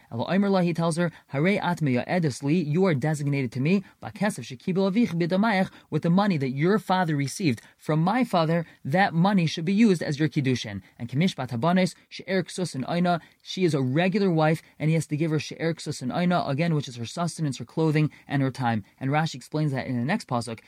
he 0.63 0.73
tells 0.73 0.97
her, 0.97 1.11
You 1.33 2.85
are 2.85 2.93
designated 2.95 3.51
to 3.51 3.59
me 3.59 3.83
with 5.89 6.01
the 6.01 6.09
money 6.09 6.37
that 6.37 6.49
your 6.49 6.79
father 6.79 7.15
received 7.15 7.61
from 7.77 7.99
my 8.01 8.23
father. 8.23 8.65
That 8.83 9.13
money 9.13 9.45
should 9.45 9.65
be 9.65 9.73
used 9.73 10.01
as 10.01 10.19
your 10.19 10.29
kiddushin. 10.29 10.81
And 10.97 11.09
Kamishbat 11.09 11.49
Habanes, 11.49 11.95
she'er 12.25 12.45
and 12.73 12.85
aina. 12.89 13.21
She 13.41 13.65
is 13.65 13.73
a 13.73 13.81
regular 13.81 14.31
wife, 14.31 14.61
and 14.79 14.89
he 14.89 14.93
has 14.95 15.07
to 15.07 15.17
give 15.17 15.31
her 15.31 15.39
she'er 15.39 15.75
and 16.01 16.11
aina 16.11 16.43
again, 16.47 16.75
which 16.75 16.87
is 16.87 16.95
her 16.95 17.05
sustenance, 17.05 17.57
her 17.57 17.65
clothing, 17.65 18.09
and 18.27 18.41
her 18.41 18.51
time. 18.51 18.83
And 18.99 19.11
Rashi 19.11 19.35
explains 19.35 19.71
that 19.71 19.87
in 19.87 19.97
the 19.97 20.05
next 20.05 20.27
pasuk. 20.27 20.59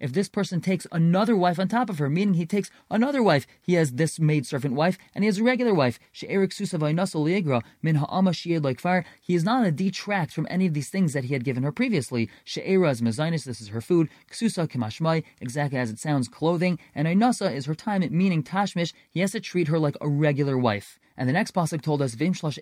If 0.00 0.12
this 0.12 0.28
person 0.28 0.60
takes 0.60 0.86
another 0.92 1.36
wife 1.36 1.58
on 1.58 1.68
top 1.68 1.90
of 1.90 1.98
her, 1.98 2.08
meaning 2.08 2.34
he 2.34 2.46
takes 2.46 2.70
another 2.90 3.22
wife, 3.22 3.46
he 3.60 3.74
has 3.74 3.92
this 3.92 4.18
maid 4.18 4.46
servant 4.46 4.74
wife, 4.74 4.98
and 5.14 5.24
he 5.24 5.26
has 5.26 5.38
a 5.38 5.44
regular 5.44 5.74
wife. 5.74 5.98
She'erik 6.12 6.52
min 7.82 7.94
ha'ama 7.96 8.32
like 8.60 8.80
fire. 8.80 9.04
He 9.20 9.34
is 9.34 9.44
not 9.44 9.66
a 9.66 9.70
detract 9.70 10.32
from 10.32 10.46
any 10.50 10.66
of 10.66 10.74
these 10.74 10.90
things 10.90 11.12
that 11.12 11.24
he 11.24 11.34
had 11.34 11.44
given 11.44 11.62
her 11.62 11.72
previously. 11.72 12.30
She'era 12.44 12.90
is 12.90 13.00
this 13.00 13.60
is 13.60 13.68
her 13.68 13.80
food. 13.80 14.08
Ksusa 14.30 14.68
kemashmai, 14.68 15.24
exactly 15.40 15.78
as 15.78 15.90
it 15.90 15.98
sounds, 15.98 16.28
clothing. 16.28 16.78
And 16.94 17.08
ainasa 17.08 17.52
is 17.52 17.66
her 17.66 17.74
time, 17.74 18.06
meaning 18.10 18.42
tashmish. 18.42 18.92
He 19.10 19.20
has 19.20 19.32
to 19.32 19.40
treat 19.48 19.68
her 19.68 19.78
like 19.78 19.96
a 20.00 20.08
regular 20.08 20.58
wife. 20.58 20.98
And 21.16 21.28
the 21.28 21.32
next 21.32 21.52
pasuk 21.52 21.82
told 21.82 22.00
us, 22.00 22.14
Vim 22.14 22.32
shlosh 22.32 22.58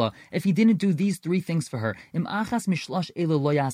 lo 0.00 0.10
if 0.32 0.44
he 0.44 0.52
didn't 0.52 0.78
do 0.78 0.92
these 0.94 1.18
three 1.18 1.40
things 1.40 1.68
for 1.68 1.78
her. 1.78 1.94
Im 2.14 2.24
achas 2.24 2.66
mishlosh 2.66 3.10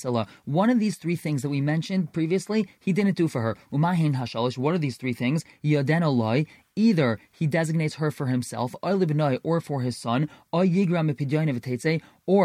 lo 0.04 0.26
One 0.44 0.70
of 0.70 0.80
these 0.80 0.96
three 0.96 1.14
things 1.14 1.42
that 1.42 1.50
we 1.50 1.60
mentioned 1.60 2.12
previously, 2.12 2.68
he 2.80 2.92
didn't 2.92 3.16
do 3.16 3.28
for 3.28 3.42
her. 3.42 3.56
Umahin 3.72 4.16
hashalish, 4.16 4.58
what 4.58 4.74
are 4.74 4.78
these 4.78 4.96
three 4.96 5.12
things? 5.12 5.44
Yaden 5.62 6.02
loy, 6.16 6.46
Either 6.74 7.18
he 7.30 7.46
designates 7.46 7.96
her 7.96 8.10
for 8.10 8.28
himself, 8.28 8.74
or 8.82 9.60
for 9.60 9.82
his 9.82 9.94
son, 9.94 10.30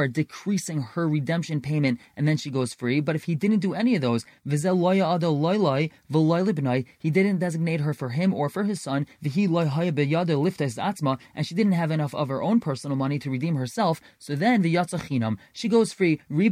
decreasing 0.08 0.82
her 0.82 1.08
redemption 1.08 1.62
payment, 1.62 2.00
and 2.16 2.28
then 2.28 2.38
she 2.38 2.50
goes 2.50 2.74
free. 2.74 3.00
But 3.00 3.16
if 3.16 3.26
he 3.26 3.36
didn't 3.36 3.60
do 3.60 3.74
any 3.74 3.96
of 3.96 4.02
those, 4.02 4.26
he 4.44 4.58
didn't 7.12 7.40
designate 7.40 7.82
her 7.82 7.94
for 7.94 8.10
him 8.10 8.34
or 8.34 8.50
for 8.50 8.64
his 8.64 8.82
son, 8.82 9.06
and 9.22 9.34
she 11.46 11.54
didn't 11.56 11.74
have 11.74 11.92
enough 11.92 12.16
of 12.16 12.30
her 12.30 12.42
own 12.42 12.60
personal 12.60 12.98
money 12.98 13.20
to 13.20 13.30
redeem 13.30 13.56
herself, 13.56 14.02
so 14.18 14.36
then 14.36 14.62
the 14.62 14.74
yatzachinam, 14.74 15.38
she 15.54 15.68
goes 15.68 15.94
free. 15.94 16.20
We 16.30 16.50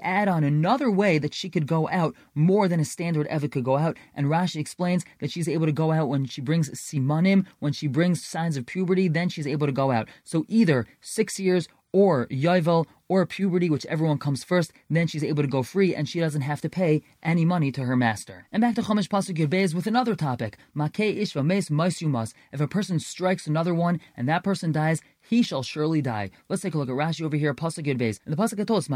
add 0.00 0.28
on 0.28 0.44
another 0.44 0.90
way 0.90 1.18
that 1.18 1.34
she 1.34 1.50
could 1.50 1.66
go 1.66 1.88
out 1.88 2.14
more 2.34 2.68
than 2.68 2.80
a 2.80 2.84
standard 2.84 3.28
Evid 3.28 3.52
could 3.52 3.64
go 3.64 3.76
out, 3.76 3.98
and 4.14 4.28
Rashi 4.28 4.56
explains 4.56 5.04
that 5.18 5.30
she's 5.30 5.48
able 5.48 5.66
to 5.66 5.72
go 5.72 5.92
out 5.92 6.08
when 6.08 6.24
she 6.24 6.40
brings 6.40 6.70
simanim, 6.70 7.44
when 7.58 7.72
she 7.72 7.86
brings 7.86 8.24
signs 8.24 8.56
of 8.56 8.64
puberty, 8.66 9.08
then 9.08 9.28
she's 9.28 9.46
able 9.46 9.66
to 9.66 9.72
go 9.72 9.90
out. 9.90 10.08
So 10.24 10.46
either 10.48 10.69
six 11.00 11.38
years 11.38 11.68
or 11.92 12.26
yovel 12.28 12.86
or 13.08 13.26
puberty, 13.26 13.68
whichever 13.68 14.04
one 14.04 14.18
comes 14.18 14.44
first, 14.44 14.72
then 14.88 15.08
she's 15.08 15.24
able 15.24 15.42
to 15.42 15.48
go 15.48 15.64
free 15.64 15.94
and 15.94 16.08
she 16.08 16.20
doesn't 16.20 16.42
have 16.42 16.60
to 16.60 16.68
pay 16.68 17.02
any 17.22 17.44
money 17.44 17.72
to 17.72 17.82
her 17.82 17.96
master. 17.96 18.46
And 18.52 18.60
back 18.60 18.76
to 18.76 18.82
Chumash 18.82 19.08
Pasuk 19.08 19.36
Yud 19.36 19.74
with 19.74 19.88
another 19.88 20.14
topic. 20.14 20.56
Makei 20.76 21.20
ishva 21.20 21.44
mes 21.44 22.34
If 22.52 22.60
a 22.60 22.68
person 22.68 23.00
strikes 23.00 23.48
another 23.48 23.74
one 23.74 24.00
and 24.16 24.28
that 24.28 24.44
person 24.44 24.70
dies, 24.70 25.00
he 25.30 25.42
shall 25.42 25.62
surely 25.62 26.02
die. 26.02 26.28
Let's 26.48 26.62
take 26.62 26.74
a 26.74 26.78
look 26.78 26.88
at 26.88 26.94
Rashi 26.96 27.22
over 27.22 27.36
here, 27.36 27.54
Pasuk 27.54 27.86
Yud 27.86 27.98
Beis. 27.98 28.18
And 28.26 28.36
the 28.36 28.42
Pasuk 28.42 28.66
told 28.66 28.80
us, 28.80 28.88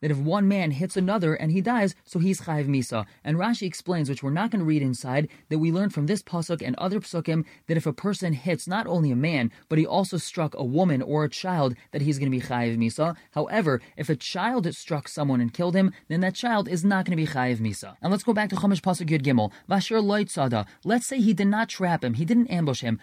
that 0.00 0.10
if 0.10 0.18
one 0.18 0.48
man 0.48 0.72
hits 0.72 0.96
another 0.96 1.34
and 1.34 1.52
he 1.52 1.60
dies, 1.60 1.94
so 2.04 2.18
he's 2.18 2.40
chayiv 2.40 2.66
misa. 2.66 3.06
And 3.22 3.36
Rashi 3.36 3.64
explains, 3.64 4.10
which 4.10 4.20
we're 4.20 4.30
not 4.30 4.50
going 4.50 4.58
to 4.58 4.66
read 4.66 4.82
inside, 4.82 5.28
that 5.48 5.60
we 5.60 5.70
learn 5.70 5.90
from 5.90 6.06
this 6.06 6.24
Pasuk 6.24 6.60
and 6.60 6.74
other 6.76 6.98
Pasukim, 6.98 7.44
that 7.68 7.76
if 7.76 7.86
a 7.86 7.92
person 7.92 8.32
hits 8.32 8.66
not 8.66 8.88
only 8.88 9.12
a 9.12 9.16
man, 9.16 9.52
but 9.68 9.78
he 9.78 9.86
also 9.86 10.16
struck 10.16 10.56
a 10.56 10.64
woman 10.64 11.00
or 11.02 11.22
a 11.22 11.28
child, 11.28 11.76
that 11.92 12.02
he's 12.02 12.18
going 12.18 12.32
to 12.32 12.36
be 12.36 12.44
chayiv 12.44 12.76
misa. 12.76 13.14
However, 13.30 13.80
if 13.96 14.08
a 14.08 14.16
child 14.16 14.74
struck 14.74 15.06
someone 15.06 15.40
and 15.40 15.54
killed 15.54 15.76
him, 15.76 15.92
then 16.08 16.20
that 16.22 16.34
child 16.34 16.66
is 16.68 16.84
not 16.84 17.04
going 17.04 17.16
to 17.16 17.24
be 17.24 17.30
chayiv 17.30 17.58
misa. 17.58 17.94
And 18.02 18.10
let's 18.10 18.24
go 18.24 18.32
back 18.32 18.50
to 18.50 18.56
Chumash 18.56 18.80
Pasuk 18.80 19.08
Yud 19.08 19.22
Gimel. 19.22 19.52
Vasher 19.70 20.02
loit 20.02 20.30
sada. 20.30 20.66
Let's 20.82 21.06
say 21.06 21.20
he 21.20 21.32
did 21.32 21.46
not 21.46 21.68
trap 21.68 22.02
him, 22.02 22.14
he 22.14 22.24
didn't 22.24 22.48
ambush 22.48 22.80
him. 22.80 22.98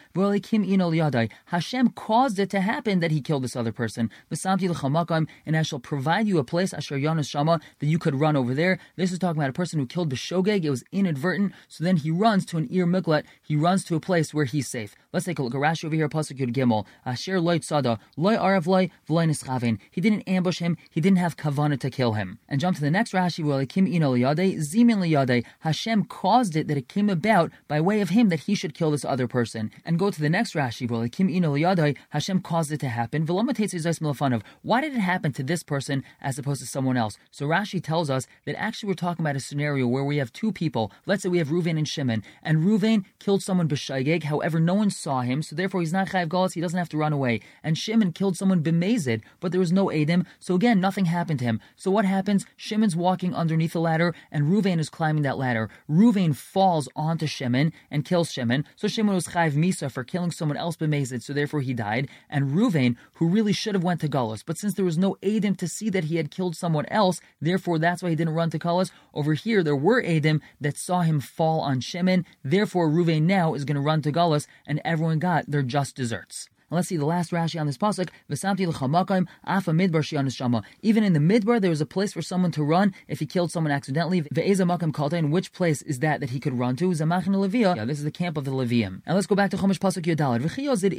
Hashem 1.46 1.89
called 1.92 2.25
caused 2.25 2.39
it 2.39 2.50
to 2.50 2.60
happen 2.60 3.01
that 3.01 3.12
he 3.12 3.22
killed 3.22 3.44
this 3.44 3.55
other 3.55 3.72
person. 3.72 4.10
And 4.32 5.55
I 5.55 5.62
shall 5.62 5.77
provide 5.77 6.27
you 6.27 6.39
a 6.39 6.44
place, 6.44 6.74
Asher 6.74 6.98
Yanas 6.98 7.29
Shama, 7.29 7.60
that 7.77 7.86
you 7.86 8.00
could 8.00 8.15
run 8.15 8.36
over 8.36 8.55
there. 8.55 8.79
This 8.96 9.12
is 9.12 9.20
talking 9.20 9.39
about 9.39 9.51
a 9.51 9.53
person 9.53 9.77
who 9.77 9.86
killed 9.86 10.12
Beshogeg. 10.12 10.63
It 10.63 10.72
was 10.72 10.84
inadvertent. 10.91 11.53
So 11.67 11.84
then 11.84 11.98
he 11.98 12.10
runs 12.10 12.44
to 12.48 12.58
an 12.58 12.67
Ir 12.72 12.88
Miklat. 12.88 13.25
He 13.44 13.55
runs 13.55 13.84
to 13.86 13.96
a 13.96 14.00
place 14.00 14.34
where 14.34 14.46
he's 14.46 14.67
safe. 14.67 14.96
Let's 15.13 15.27
take 15.27 15.38
a 15.38 15.44
look. 15.44 15.53
Rashi 15.53 15.86
over 15.86 15.94
here, 15.94 16.10
Pasuk 16.10 16.39
Yud 16.39 16.51
Gimel. 16.51 16.88
Asher 17.05 17.39
loy 17.39 17.60
tzada, 17.60 18.00
loy 18.17 18.36
arav 18.36 18.65
loy, 18.65 18.89
v'loy 19.08 19.29
nischavin. 19.29 19.77
He 19.91 20.01
didn't 20.01 20.24
ambush 20.27 20.58
him. 20.58 20.77
He 20.89 21.00
didn't 21.00 21.20
have 21.20 21.38
kavana 21.38 21.79
to 21.79 21.91
kill 21.91 22.13
him. 22.13 22.39
And 22.50 22.60
jump 22.60 22.75
to 22.77 22.82
the 22.82 22.89
next 22.89 23.12
Rashi. 23.13 23.70
Kim 23.70 23.86
ino 23.86 24.15
liyade, 24.15 24.58
zimin 24.58 24.98
liyade. 24.98 25.46
Hashem 25.60 26.05
caused 26.05 26.55
it 26.55 26.67
that 26.70 26.77
it 26.77 26.89
came 26.89 27.08
about 27.08 27.51
by 27.67 27.79
way 27.79 28.01
of 28.01 28.10
him 28.10 28.29
that 28.29 28.41
he 28.41 28.55
should 28.55 28.74
kill 28.74 28.89
this 28.89 29.05
other 29.05 29.27
person. 29.27 29.70
And 29.86 30.00
go 30.00 30.10
to 30.10 30.20
the 30.20 30.29
next 30.29 30.53
Rashi. 30.55 31.12
Kim 31.12 31.29
ino 31.29 31.53
liyade. 31.53 31.96
Hashem 32.09 32.41
caused 32.41 32.71
it 32.71 32.79
to 32.81 32.89
happen. 32.89 33.25
Why 33.25 34.81
did 34.81 34.93
it 34.93 35.00
happen 35.00 35.33
to 35.33 35.43
this 35.43 35.63
person 35.63 36.03
as 36.21 36.38
opposed 36.39 36.62
to 36.62 36.67
someone 36.67 36.97
else? 36.97 37.17
So 37.31 37.45
Rashi 37.45 37.83
tells 37.83 38.09
us 38.09 38.27
that 38.45 38.59
actually 38.59 38.88
we're 38.88 38.95
talking 38.95 39.24
about 39.24 39.35
a 39.35 39.39
scenario 39.39 39.88
where 39.88 40.03
we 40.03 40.17
have 40.17 40.31
two 40.33 40.51
people. 40.51 40.91
Let's 41.05 41.24
say 41.24 41.29
we 41.29 41.38
have 41.39 41.50
Ruvain 41.50 41.77
and 41.77 41.88
Shimon, 41.88 42.24
and 42.43 42.63
Ruvain 42.63 43.05
killed 43.19 43.43
someone 43.43 43.67
b'shaygeg. 43.67 44.24
However, 44.24 44.59
no 44.59 44.74
one 44.74 44.89
saw 44.89 45.21
him, 45.21 45.41
so 45.41 45.55
therefore 45.55 45.81
he's 45.81 45.93
not 45.93 46.09
chayav 46.09 46.29
galas. 46.29 46.53
He 46.53 46.62
doesn't 46.62 46.77
have 46.77 46.89
to 46.89 46.97
run 46.97 47.13
away. 47.13 47.41
And 47.63 47.77
Shimon 47.77 48.12
killed 48.12 48.38
someone 48.38 48.63
b'mezid, 48.63 49.21
but 49.39 49.51
there 49.51 49.59
was 49.59 49.71
no 49.71 49.88
edim. 49.88 50.25
So 50.39 50.55
again, 50.55 50.79
nothing 50.79 51.05
happened 51.05 51.39
to 51.39 51.45
him. 51.45 51.59
So 51.75 51.91
what 51.91 52.05
happens? 52.05 52.45
Shimon's 52.55 52.95
walking 52.95 53.33
underneath 53.33 53.74
the 53.74 53.79
ladder, 53.79 54.13
and 54.31 54.45
Ruvain 54.45 54.79
is 54.79 54.89
climbing 54.89 55.24
that 55.24 55.38
ladder. 55.38 55.69
Ruvain 55.89 56.35
falls 56.35 56.89
onto 56.95 57.27
Shimon 57.27 57.74
and 57.89 58.05
kills 58.05 58.31
Shimon. 58.31 58.65
So 58.75 58.88
Shimon 58.88 59.15
was 59.15 59.27
chayav 59.27 59.53
misa 59.53 59.91
for 59.91 60.03
killing 60.03 60.31
someone 60.31 60.57
else 60.57 60.77
b'mezid. 60.77 61.21
So 61.21 61.33
therefore 61.33 61.62
he 61.62 61.74
died. 61.74 61.95
Died, 61.96 62.10
and 62.30 62.52
Ruvain, 62.52 62.96
who 63.16 63.28
really 63.28 63.54
should 63.54 63.75
have 63.75 63.84
went 63.84 64.02
to 64.02 64.10
Galus. 64.10 64.44
But 64.46 64.58
since 64.58 64.74
there 64.74 64.86
was 64.86 64.98
no 64.98 65.18
Adim 65.22 65.58
to 65.58 65.68
see 65.68 65.90
that 65.90 66.06
he 66.06 66.18
had 66.18 66.32
killed 66.32 66.56
someone 66.56 66.86
else, 66.88 67.22
therefore 67.42 67.80
that's 67.80 68.04
why 68.04 68.10
he 68.10 68.16
didn't 68.16 68.34
run 68.34 68.50
to 68.52 68.60
Galus. 68.60 68.92
Over 69.14 69.34
here, 69.34 69.64
there 69.64 69.75
were 69.75 70.02
Adim 70.04 70.42
that 70.60 70.78
saw 70.78 71.02
him 71.02 71.20
fall 71.20 71.62
on 71.62 71.80
Shimon. 71.80 72.25
Therefore, 72.44 72.90
Ruvain 72.90 73.24
now 73.24 73.54
is 73.54 73.66
going 73.66 73.75
to 73.75 73.82
run 73.82 74.02
to 74.04 74.12
Galus, 74.12 74.48
and 74.68 74.82
everyone 74.84 75.20
got 75.20 75.50
their 75.50 75.64
just 75.64 75.96
desserts. 75.96 76.50
And 76.69 76.77
let's 76.77 76.88
see 76.88 76.98
the 76.98 77.05
last 77.05 77.31
Rashi 77.31 77.60
on 77.60 77.67
this 77.67 77.77
pasuk. 77.77 78.10
V'samti 78.29 78.65
l'chamakim 78.67 79.27
afa 79.45 79.72
midbar 79.72 80.03
shama. 80.03 80.63
Even 80.81 81.03
in 81.03 81.13
the 81.13 81.19
midbar, 81.19 81.62
there 81.62 81.69
was 81.69 81.81
a 81.81 81.86
place 81.86 82.12
for 82.12 82.24
someone 82.24 82.51
to 82.51 82.63
run 82.63 82.93
if 83.07 83.19
he 83.19 83.27
killed 83.27 83.51
someone 83.51 83.72
accidentally. 83.72 84.22
Ve'eza 84.22 84.65
kalta. 84.91 85.15
In 85.15 85.29
which 85.29 85.53
place 85.53 85.84
is 85.84 86.00
that 86.00 86.22
that 86.22 86.31
he 86.31 86.39
could 86.39 86.57
run 86.57 86.75
to? 86.77 86.89
Zamachin 86.89 87.36
Levia. 87.36 87.75
Yeah, 87.75 87.86
this 87.86 88.00
is 88.00 88.03
the 88.03 88.12
camp 88.12 88.36
of 88.36 88.45
the 88.45 88.51
Levium. 88.51 89.01
And 89.05 89.13
let's 89.13 89.27
go 89.27 89.36
back 89.36 89.51
to 89.51 89.57
Chumash 89.57 89.77
pasuk 89.77 90.03
Yodalad. 90.03 90.41
V'chiyozid 90.41 90.93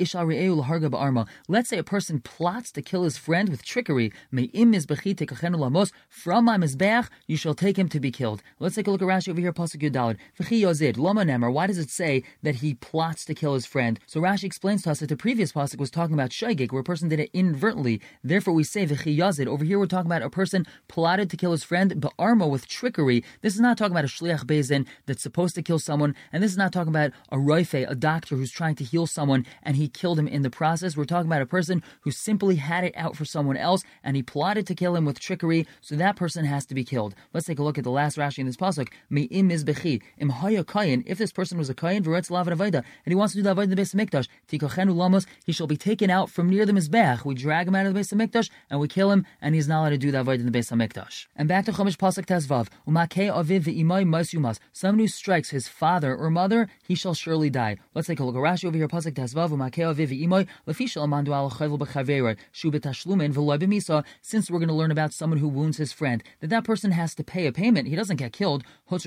l'harga 0.57 0.89
ba'arma. 0.89 1.27
Let's 1.49 1.69
say 1.69 1.79
a 1.79 1.83
person 1.83 2.21
plots 2.21 2.71
to 2.73 2.83
kill 2.83 3.03
his 3.03 3.17
friend 3.17 3.49
with 3.49 3.65
trickery. 3.65 4.13
Me'im 4.31 4.73
mizbechi 4.73 5.17
tekachenu 5.17 5.59
lamos. 5.59 5.91
From 6.09 6.45
my 6.45 6.57
mizbeach, 6.57 7.09
you 7.27 7.37
shall 7.37 7.55
take 7.55 7.77
him 7.77 7.89
to 7.89 7.99
be 7.99 8.13
killed. 8.13 8.41
Let's 8.61 8.77
take 8.77 8.87
a 8.87 8.91
look 8.93 9.03
at 9.03 9.09
Rashi 9.09 9.31
over 9.31 9.41
here. 9.41 9.53
Pasuk 9.53 9.83
Yodalad. 9.83 10.17
V'chiyozid 10.39 10.97
lama 10.97 11.23
nemer. 11.25 11.53
Why 11.53 11.67
does 11.67 11.79
it 11.79 11.91
say 11.91 12.23
that 12.45 12.57
he 12.57 12.75
plots 12.75 13.25
to 13.25 13.35
kill 13.35 13.55
his 13.55 13.67
friend? 13.67 13.99
So 14.07 14.21
Rashi 14.21 14.45
explains 14.45 14.83
to 14.85 14.93
us 14.93 15.01
that 15.01 15.09
the 15.09 15.17
previous 15.17 15.56
pasuk 15.57 15.79
was 15.79 15.91
talking 15.91 16.15
about 16.15 16.31
shaygik, 16.31 16.71
where 16.71 16.83
a 16.83 16.85
person 16.85 17.09
did 17.09 17.21
it 17.21 17.31
inadvertently. 17.33 18.01
Therefore, 18.23 18.53
we 18.53 18.63
say 18.63 18.87
v'chiyazid. 18.87 19.47
Over 19.47 19.65
here, 19.65 19.79
we're 19.79 19.87
talking 19.87 20.11
about 20.11 20.23
a 20.23 20.31
person 20.31 20.67
plotted 20.87 21.31
to 21.31 21.37
kill 21.37 21.53
his 21.53 21.65
friend 21.65 21.93
ba'arma 21.93 22.49
with 22.49 22.69
trickery. 22.69 23.25
This 23.41 23.55
is 23.55 23.61
not 23.61 23.79
talking 23.79 23.93
about 23.93 24.05
a 24.05 24.09
shliach 24.09 24.45
bezin 24.45 24.87
that's 25.07 25.23
supposed 25.23 25.55
to 25.55 25.63
kill 25.63 25.79
someone, 25.79 26.15
and 26.33 26.43
this 26.43 26.51
is 26.51 26.59
not 26.59 26.73
talking 26.73 26.91
about 26.91 27.13
a 27.33 27.37
roife, 27.37 27.89
a 27.89 27.95
doctor 27.95 28.37
who's 28.37 28.51
trying 28.51 28.75
to 28.75 28.85
heal 28.85 29.07
someone 29.07 29.47
and 29.63 29.77
he 29.77 29.89
killed 29.89 30.19
him 30.19 30.29
in 30.29 30.43
the 30.43 30.51
process. 30.51 30.97
We're 30.97 31.05
talking 31.05 31.31
about 31.31 31.43
a 31.43 31.47
person 31.47 31.83
who 32.03 32.11
simply 32.11 32.57
had 32.57 32.85
it 32.85 32.95
out 32.97 33.17
for 33.17 33.25
someone 33.25 33.57
else 33.57 33.83
and 34.05 34.17
he 34.17 34.23
plotted 34.23 34.67
to 34.67 34.75
kill 34.75 34.95
him 34.95 35.05
with 35.05 35.19
trickery. 35.19 35.67
So 35.81 35.97
that 35.97 36.17
person 36.17 36.45
has 36.45 36.67
to 36.67 36.75
be 36.75 36.85
killed. 36.85 37.15
Let's 37.33 37.47
take 37.47 37.59
a 37.59 37.63
look 37.63 37.79
at 37.79 37.85
the 37.85 37.91
last 37.91 38.17
Rashi 38.17 38.39
in 38.39 38.47
this 38.47 38.57
pasuk. 38.57 38.89
Me'im 39.11 39.49
mizbechi 39.51 40.03
im 40.19 40.31
kayin. 40.31 41.03
If 41.07 41.19
this 41.19 41.33
person 41.33 41.59
was 41.59 41.71
a 41.71 41.75
kayin 41.75 42.07
and 42.07 42.85
he 43.07 43.15
wants 43.15 43.35
to 43.35 43.39
do 43.39 43.43
the 43.43 43.55
avodah 43.55 43.65
in 43.65 43.71
the 43.71 43.77
base 43.77 43.95
of 43.95 44.01
mikdash, 44.01 44.97
lamos, 44.97 45.27
he 45.47 45.53
shall 45.53 45.69
be 45.69 45.77
taken 45.77 46.11
out 46.11 46.29
from 46.29 46.51
near 46.51 46.67
the 46.67 46.73
Mizbeach. 46.73 47.25
We 47.25 47.37
drag 47.37 47.69
him 47.69 47.77
out 47.77 47.87
of 47.87 47.95
the 47.95 48.01
Beis 48.01 48.13
Hamikdash 48.13 48.51
and 48.69 48.81
we 48.81 48.89
kill 48.89 49.13
him, 49.13 49.25
and 49.41 49.55
he's 49.55 49.69
not 49.69 49.83
allowed 49.83 49.91
to 49.91 49.99
do 49.99 50.11
that 50.11 50.23
avoid 50.23 50.41
in 50.41 50.51
the 50.51 50.59
Beis 50.59 50.73
Hamikdash. 50.73 51.27
And 51.37 51.49
back 51.49 51.67
to 51.67 51.73
Chumash 51.73 51.97
Pasuk 51.97 52.27
Tezvav. 52.27 52.67
Umakei 52.87 53.33
aviv 53.33 53.63
v'imay 53.63 54.05
mas 54.05 54.35
Someone 54.73 54.99
who 54.99 55.07
strikes 55.07 55.51
his 55.51 55.69
father 55.69 56.17
or 56.17 56.31
mother, 56.31 56.67
he 56.83 56.97
shall 56.97 57.15
surely 57.15 57.49
die. 57.49 57.77
Let's 57.95 58.09
take 58.09 58.19
a 58.19 58.25
look 58.25 58.35
at 58.35 58.41
Rashi 58.41 58.65
over 58.65 58.77
here. 58.77 58.89
Pasuk 58.89 59.13
Tezvav. 59.13 59.51
Umakei 59.51 59.95
aviv 59.95 60.09
v'imay 60.09 60.49
lefishal 60.67 61.07
amandu 61.07 61.33
al 61.33 61.49
v'loy 61.49 63.59
b'misa. 63.59 64.05
Since 64.23 64.51
we're 64.51 64.59
going 64.59 64.69
to 64.69 64.75
learn 64.75 64.91
about 64.91 65.13
someone 65.13 65.39
who 65.39 65.47
wounds 65.47 65.77
his 65.77 65.93
friend, 65.93 66.25
that 66.41 66.51
that 66.51 66.65
person 66.65 66.91
has 66.91 67.15
to 67.15 67.23
pay 67.23 67.47
a 67.47 67.53
payment. 67.53 67.87
He 67.87 67.95
doesn't 67.95 68.17
get 68.17 68.33
killed. 68.33 68.65
We 68.91 68.99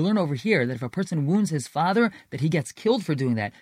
learn 0.00 0.18
over 0.18 0.34
here 0.34 0.66
that 0.66 0.74
if 0.74 0.82
a 0.82 0.88
person 0.88 1.26
wounds 1.26 1.50
his 1.50 1.66
father, 1.66 2.12
that 2.30 2.40
he 2.40 2.48
gets 2.48 2.70
killed 2.70 3.04
for 3.04 3.16
doing 3.16 3.34
that 3.34 3.52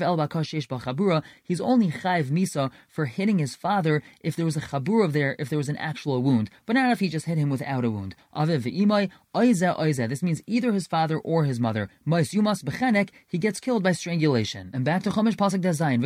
he's 0.00 1.60
only 1.60 1.90
chayv 1.90 2.26
misa 2.26 2.70
for 2.88 3.06
hitting 3.06 3.38
his 3.38 3.54
father 3.54 4.02
if 4.20 4.36
there 4.36 4.44
was 4.44 4.56
a 4.56 4.60
chabura 4.60 5.10
there, 5.10 5.36
if 5.38 5.48
there 5.48 5.58
was 5.58 5.68
an 5.68 5.76
actual 5.76 6.22
wound, 6.22 6.50
but 6.66 6.74
not 6.74 6.90
if 6.92 7.00
he 7.00 7.08
just 7.08 7.26
hit 7.26 7.38
him 7.38 7.50
without 7.50 7.84
a 7.84 7.90
wound. 7.90 8.14
Aviv 8.34 8.62
ve'imai 8.62 9.10
oiza 9.34 9.78
oiza. 9.78 10.08
This 10.08 10.22
means 10.22 10.42
either 10.46 10.72
his 10.72 10.86
father 10.86 11.18
or 11.18 11.44
his 11.44 11.60
mother. 11.60 11.88
Mais 12.04 12.32
yumas 12.32 12.62
bechenek. 12.62 13.10
He 13.26 13.38
gets 13.38 13.60
killed 13.60 13.82
by 13.82 13.92
strangulation. 13.92 14.70
And 14.72 14.84
back 14.84 15.02
to 15.04 15.10
Chumash 15.10 15.36
pasuk 15.36 15.60
dazayin. 15.60 16.00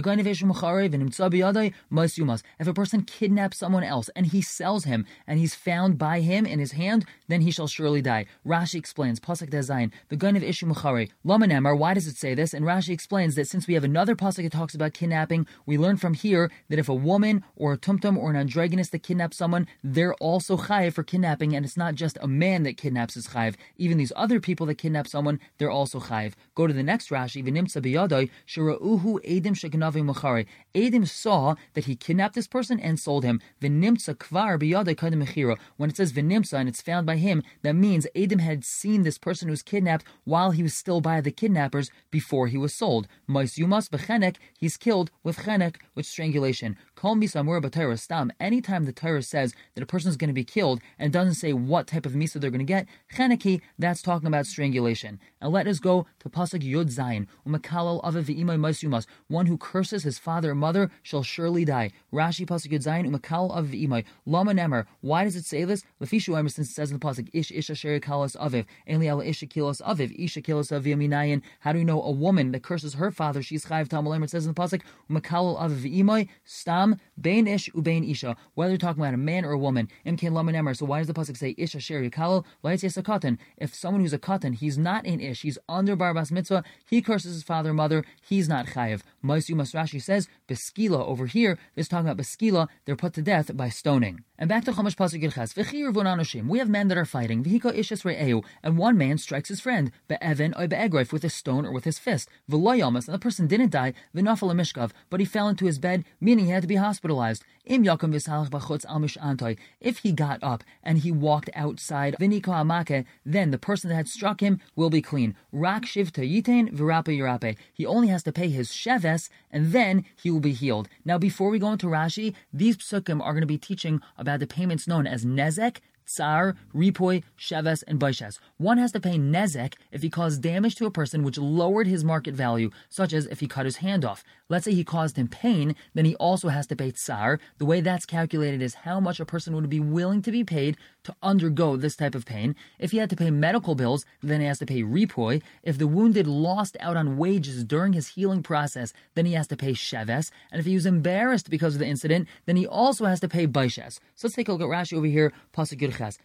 Mais 1.90 2.16
yumas. 2.16 2.42
If 2.58 2.66
a 2.66 2.74
person 2.74 3.02
kidnaps 3.02 3.58
someone 3.58 3.84
else 3.84 4.10
and 4.14 4.26
he 4.26 4.42
sells 4.42 4.84
him 4.84 5.06
and 5.26 5.38
he's 5.38 5.54
found 5.54 5.98
by 5.98 6.20
him 6.20 6.46
in 6.46 6.58
his 6.58 6.72
hand, 6.72 7.04
then 7.28 7.42
he 7.42 7.50
shall 7.50 7.68
surely 7.68 8.02
die. 8.02 8.26
Rashi 8.46 8.76
explains 8.76 9.20
pasuk 9.20 9.50
dazayin. 9.50 9.92
The 10.08 10.16
gun 10.16 10.36
of 10.36 10.42
ishu 10.42 10.70
machare. 10.70 11.10
Lamanemar. 11.24 11.76
Why 11.76 11.94
does 11.94 12.06
it 12.06 12.16
say 12.16 12.34
this? 12.34 12.52
And 12.54 12.64
Rashi 12.64 12.90
explains 12.90 13.34
that 13.36 13.48
since 13.48 13.66
we 13.66 13.74
have 13.74 13.81
another 13.84 14.14
pasuk 14.14 14.42
that 14.42 14.52
talks 14.52 14.74
about 14.74 14.94
kidnapping, 14.94 15.46
we 15.66 15.78
learn 15.78 15.96
from 15.96 16.14
here 16.14 16.50
that 16.68 16.78
if 16.78 16.88
a 16.88 16.94
woman 16.94 17.44
or 17.56 17.72
a 17.72 17.78
tumtum 17.78 18.16
or 18.16 18.30
an 18.30 18.36
androgynous 18.36 18.90
that 18.90 19.02
kidnaps 19.02 19.36
someone, 19.36 19.66
they're 19.82 20.14
also 20.14 20.56
chayiv 20.56 20.94
for 20.94 21.02
kidnapping, 21.02 21.54
and 21.54 21.64
it's 21.64 21.76
not 21.76 21.94
just 21.94 22.18
a 22.20 22.28
man 22.28 22.62
that 22.62 22.76
kidnaps 22.76 23.14
his 23.14 23.28
chayiv. 23.28 23.54
Even 23.76 23.98
these 23.98 24.12
other 24.16 24.40
people 24.40 24.66
that 24.66 24.76
kidnap 24.76 25.06
someone, 25.06 25.40
they're 25.58 25.70
also 25.70 26.00
chayiv. 26.00 26.32
Go 26.54 26.66
to 26.66 26.72
the 26.72 26.82
next 26.82 27.10
Rashi, 27.10 27.44
v'nimtza 27.44 27.82
biyadai, 27.82 28.30
shira'uhu 28.46 29.20
edim 29.24 29.54
shekanavi 29.54 30.02
machari. 30.04 30.46
Edim 30.74 31.06
saw 31.06 31.54
that 31.74 31.84
he 31.84 31.96
kidnapped 31.96 32.34
this 32.34 32.46
person 32.46 32.78
and 32.80 32.98
sold 32.98 33.24
him. 33.24 33.40
V'nimtza 33.60 34.14
kvar 34.16 34.58
mechira. 34.58 35.56
When 35.76 35.90
it 35.90 35.96
says 35.96 36.12
v'nimtza 36.12 36.54
and 36.54 36.68
it's 36.68 36.82
found 36.82 37.06
by 37.06 37.16
him, 37.16 37.42
that 37.62 37.74
means 37.74 38.06
Edim 38.14 38.40
had 38.40 38.64
seen 38.64 39.02
this 39.02 39.18
person 39.18 39.48
who 39.48 39.52
was 39.52 39.62
kidnapped 39.62 40.04
while 40.24 40.50
he 40.50 40.62
was 40.62 40.74
still 40.74 41.00
by 41.00 41.20
the 41.20 41.30
kidnappers 41.30 41.90
before 42.10 42.46
he 42.48 42.58
was 42.58 42.74
sold. 42.74 43.08
Mais 43.26 43.56
yumas 43.72 43.88
b'chenek, 43.88 44.36
he's 44.58 44.76
killed 44.76 45.10
with 45.22 45.38
chenek, 45.38 45.76
with 45.94 46.04
strangulation. 46.04 46.76
Stam. 47.02 48.32
Anytime 48.38 48.84
the 48.84 48.92
Torah 48.92 49.22
says 49.24 49.54
that 49.74 49.82
a 49.82 49.86
person 49.86 50.08
is 50.08 50.16
going 50.16 50.28
to 50.28 50.34
be 50.34 50.44
killed 50.44 50.80
and 51.00 51.12
doesn't 51.12 51.34
say 51.34 51.52
what 51.52 51.88
type 51.88 52.06
of 52.06 52.12
misa 52.12 52.40
they're 52.40 52.50
going 52.50 52.60
to 52.60 52.64
get, 52.64 52.86
cheneki, 53.12 53.60
that's 53.76 54.02
talking 54.02 54.28
about 54.28 54.46
strangulation. 54.46 55.18
And 55.40 55.52
let 55.52 55.66
us 55.66 55.80
go 55.80 56.06
to 56.20 56.28
pasuk 56.28 56.62
yud 56.62 56.94
zayin. 56.94 57.26
Aviv. 57.44 59.06
One 59.26 59.46
who 59.46 59.58
curses 59.58 60.04
his 60.04 60.20
father 60.20 60.52
or 60.52 60.54
mother 60.54 60.92
shall 61.02 61.24
surely 61.24 61.64
die. 61.64 61.90
Rashi 62.12 62.46
pasuk 62.46 62.70
yud 62.70 62.84
zayin. 62.84 63.10
Umakalal 63.10 63.52
aviv 63.56 63.88
v'imay. 63.88 64.04
Lama 64.24 64.52
nemer. 64.52 64.86
Why 65.00 65.24
does 65.24 65.34
it 65.34 65.44
say 65.44 65.64
this? 65.64 65.82
Lefishu 66.00 66.38
since 66.52 66.70
it 66.70 66.72
says 66.72 66.92
in 66.92 67.00
the 67.00 67.04
pasuk 67.04 67.28
ish 67.32 67.50
isha 67.50 67.72
sheri 67.72 68.00
kalas 68.00 68.36
aviv. 68.36 68.64
Eli 68.88 69.06
ala 69.06 69.24
isha 69.24 69.46
kilos 69.46 69.80
aviv. 69.80 70.14
Isha 70.16 70.40
kilos 70.40 70.68
aviv 70.68 70.96
minayin. 70.96 71.42
How 71.60 71.72
do 71.72 71.80
you 71.80 71.84
know 71.84 72.00
a 72.00 72.12
woman 72.12 72.52
that 72.52 72.62
curses 72.62 72.94
her 72.94 73.10
father? 73.10 73.42
She's 73.42 73.64
chayv 73.66 73.88
tamal 73.88 74.22
It 74.22 74.30
says 74.30 74.46
in 74.46 74.54
the 74.54 74.60
pasuk 74.60 74.82
umakalal 75.10 75.60
aviv 75.60 75.82
v'imay 75.82 76.28
stam 76.44 76.91
bein 77.20 77.46
ish 77.46 77.68
ubein 77.70 78.08
isha. 78.10 78.36
Whether 78.54 78.72
you're 78.72 78.78
talking 78.78 79.02
about 79.02 79.14
a 79.14 79.18
man 79.18 79.44
or 79.44 79.52
a 79.52 79.58
woman. 79.58 79.88
Imkin 80.06 80.32
lama 80.32 80.52
nemer. 80.52 80.76
So 80.76 80.86
why 80.86 80.98
does 80.98 81.06
the 81.06 81.14
pasuk 81.14 81.36
say 81.36 81.54
isha 81.58 81.78
it 81.78 81.82
say 81.82 83.00
a 83.00 83.02
katan? 83.02 83.38
If 83.56 83.74
someone 83.74 84.00
who's 84.00 84.12
a 84.12 84.18
katan, 84.18 84.54
he's 84.54 84.78
not 84.78 85.04
in 85.04 85.20
ish. 85.20 85.42
He's 85.42 85.58
under 85.68 85.96
barbas 85.96 86.30
mitzvah. 86.30 86.64
He 86.88 87.02
curses 87.02 87.34
his 87.34 87.42
father 87.42 87.70
and 87.70 87.76
mother. 87.76 88.04
He's 88.20 88.48
not 88.48 88.66
chayiv. 88.66 89.02
Maisu 89.24 89.54
Masrashi 89.54 90.02
says 90.02 90.28
beskila 90.48 91.06
over 91.06 91.26
here. 91.26 91.58
This 91.74 91.88
talking 91.88 92.08
about 92.08 92.22
beskila. 92.22 92.68
They're 92.84 92.96
put 92.96 93.14
to 93.14 93.22
death 93.22 93.56
by 93.56 93.68
stoning. 93.68 94.24
And 94.42 94.48
back 94.48 94.64
to 94.64 94.72
Chumash 94.72 94.96
Pasuk 94.96 95.22
v'nanoshim. 95.22 96.48
We 96.48 96.58
have 96.58 96.68
men 96.68 96.88
that 96.88 96.98
are 96.98 97.04
fighting. 97.04 97.44
V'hiko 97.44 97.72
ishas 97.78 98.02
re'eu. 98.02 98.44
And 98.64 98.76
one 98.76 98.98
man 98.98 99.18
strikes 99.18 99.50
his 99.50 99.60
friend. 99.60 99.92
Be'evan 100.08 100.52
or 100.58 100.66
be'egrif. 100.66 101.12
With 101.12 101.22
a 101.22 101.30
stone 101.30 101.64
or 101.64 101.70
with 101.70 101.84
his 101.84 102.00
fist. 102.00 102.28
V'loyamas. 102.50 103.06
And 103.06 103.14
the 103.14 103.20
person 103.20 103.46
didn't 103.46 103.70
die. 103.70 103.94
V'nafal. 104.16 104.90
But 105.10 105.20
he 105.20 105.26
fell 105.26 105.48
into 105.48 105.66
his 105.66 105.78
bed, 105.78 106.04
meaning 106.20 106.46
he 106.46 106.50
had 106.50 106.62
to 106.62 106.66
be 106.66 106.74
hospitalized. 106.74 107.44
Im 107.66 107.84
yakum 107.84 108.12
v'salach 108.12 108.50
b'chutz 108.50 108.84
al 108.86 108.98
antoi. 109.00 109.56
If 109.80 109.98
he 109.98 110.10
got 110.10 110.42
up 110.42 110.64
and 110.82 110.98
he 110.98 111.12
walked 111.12 111.48
outside, 111.54 112.16
v'niko 112.18 112.46
amake, 112.46 113.04
then 113.24 113.52
the 113.52 113.58
person 113.58 113.90
that 113.90 113.94
had 113.94 114.08
struck 114.08 114.40
him 114.40 114.60
will 114.74 114.90
be 114.90 115.00
clean. 115.00 115.36
Rak 115.52 115.84
shivta 115.84 116.28
yitain 116.28 116.76
v'rape 116.76 117.16
yirape. 117.16 117.56
He 117.72 117.86
only 117.86 118.08
has 118.08 118.24
to 118.24 118.32
pay 118.32 118.48
his 118.48 118.70
sheves, 118.70 119.28
and 119.52 119.70
then 119.70 120.04
he 120.20 120.32
will 120.32 120.40
be 120.40 120.52
healed. 120.52 120.88
Now, 121.04 121.16
before 121.16 121.48
we 121.48 121.60
go 121.60 121.70
into 121.70 121.86
Rashi, 121.86 122.34
these 122.52 122.76
psukim 122.78 123.22
are 123.22 123.32
going 123.32 123.42
to 123.42 123.46
be 123.46 123.56
teaching 123.56 124.00
about 124.18 124.31
the 124.36 124.46
payments 124.46 124.88
known 124.88 125.06
as 125.06 125.24
nezek 125.24 125.78
tsar, 126.06 126.56
ripoy, 126.74 127.22
sheves, 127.38 127.82
and 127.86 127.98
baishes. 127.98 128.38
One 128.56 128.78
has 128.78 128.92
to 128.92 129.00
pay 129.00 129.16
nezek 129.18 129.74
if 129.90 130.02
he 130.02 130.10
caused 130.10 130.42
damage 130.42 130.74
to 130.76 130.86
a 130.86 130.90
person 130.90 131.22
which 131.22 131.38
lowered 131.38 131.86
his 131.86 132.04
market 132.04 132.34
value, 132.34 132.70
such 132.88 133.12
as 133.12 133.26
if 133.26 133.40
he 133.40 133.48
cut 133.48 133.64
his 133.64 133.76
hand 133.76 134.04
off. 134.04 134.24
Let's 134.48 134.64
say 134.64 134.74
he 134.74 134.84
caused 134.84 135.16
him 135.16 135.28
pain, 135.28 135.74
then 135.94 136.04
he 136.04 136.14
also 136.16 136.48
has 136.48 136.66
to 136.68 136.76
pay 136.76 136.90
tsar. 136.90 137.38
The 137.58 137.64
way 137.64 137.80
that's 137.80 138.06
calculated 138.06 138.62
is 138.62 138.74
how 138.74 139.00
much 139.00 139.20
a 139.20 139.24
person 139.24 139.54
would 139.54 139.68
be 139.68 139.80
willing 139.80 140.22
to 140.22 140.32
be 140.32 140.44
paid 140.44 140.76
to 141.04 141.14
undergo 141.22 141.76
this 141.76 141.96
type 141.96 142.14
of 142.14 142.26
pain. 142.26 142.54
If 142.78 142.92
he 142.92 142.98
had 142.98 143.10
to 143.10 143.16
pay 143.16 143.30
medical 143.30 143.74
bills, 143.74 144.04
then 144.22 144.40
he 144.40 144.46
has 144.46 144.58
to 144.60 144.66
pay 144.66 144.82
ripoy. 144.82 145.42
If 145.62 145.78
the 145.78 145.86
wounded 145.86 146.26
lost 146.26 146.76
out 146.80 146.96
on 146.96 147.16
wages 147.16 147.64
during 147.64 147.92
his 147.92 148.08
healing 148.08 148.42
process, 148.42 148.92
then 149.14 149.26
he 149.26 149.32
has 149.34 149.46
to 149.48 149.56
pay 149.56 149.72
sheves. 149.72 150.30
And 150.50 150.60
if 150.60 150.66
he 150.66 150.74
was 150.74 150.86
embarrassed 150.86 151.50
because 151.50 151.74
of 151.74 151.80
the 151.80 151.86
incident, 151.86 152.28
then 152.46 152.56
he 152.56 152.66
also 152.66 153.04
has 153.04 153.20
to 153.20 153.28
pay 153.28 153.46
baishes. 153.46 153.98
So 154.14 154.26
let's 154.26 154.36
take 154.36 154.48
a 154.48 154.52
look 154.52 154.62
at 154.62 154.68
Rashi 154.68 154.96
over 154.96 155.06
here, 155.06 155.32
Pasuk 155.52 155.80
Yirches. 155.80 156.18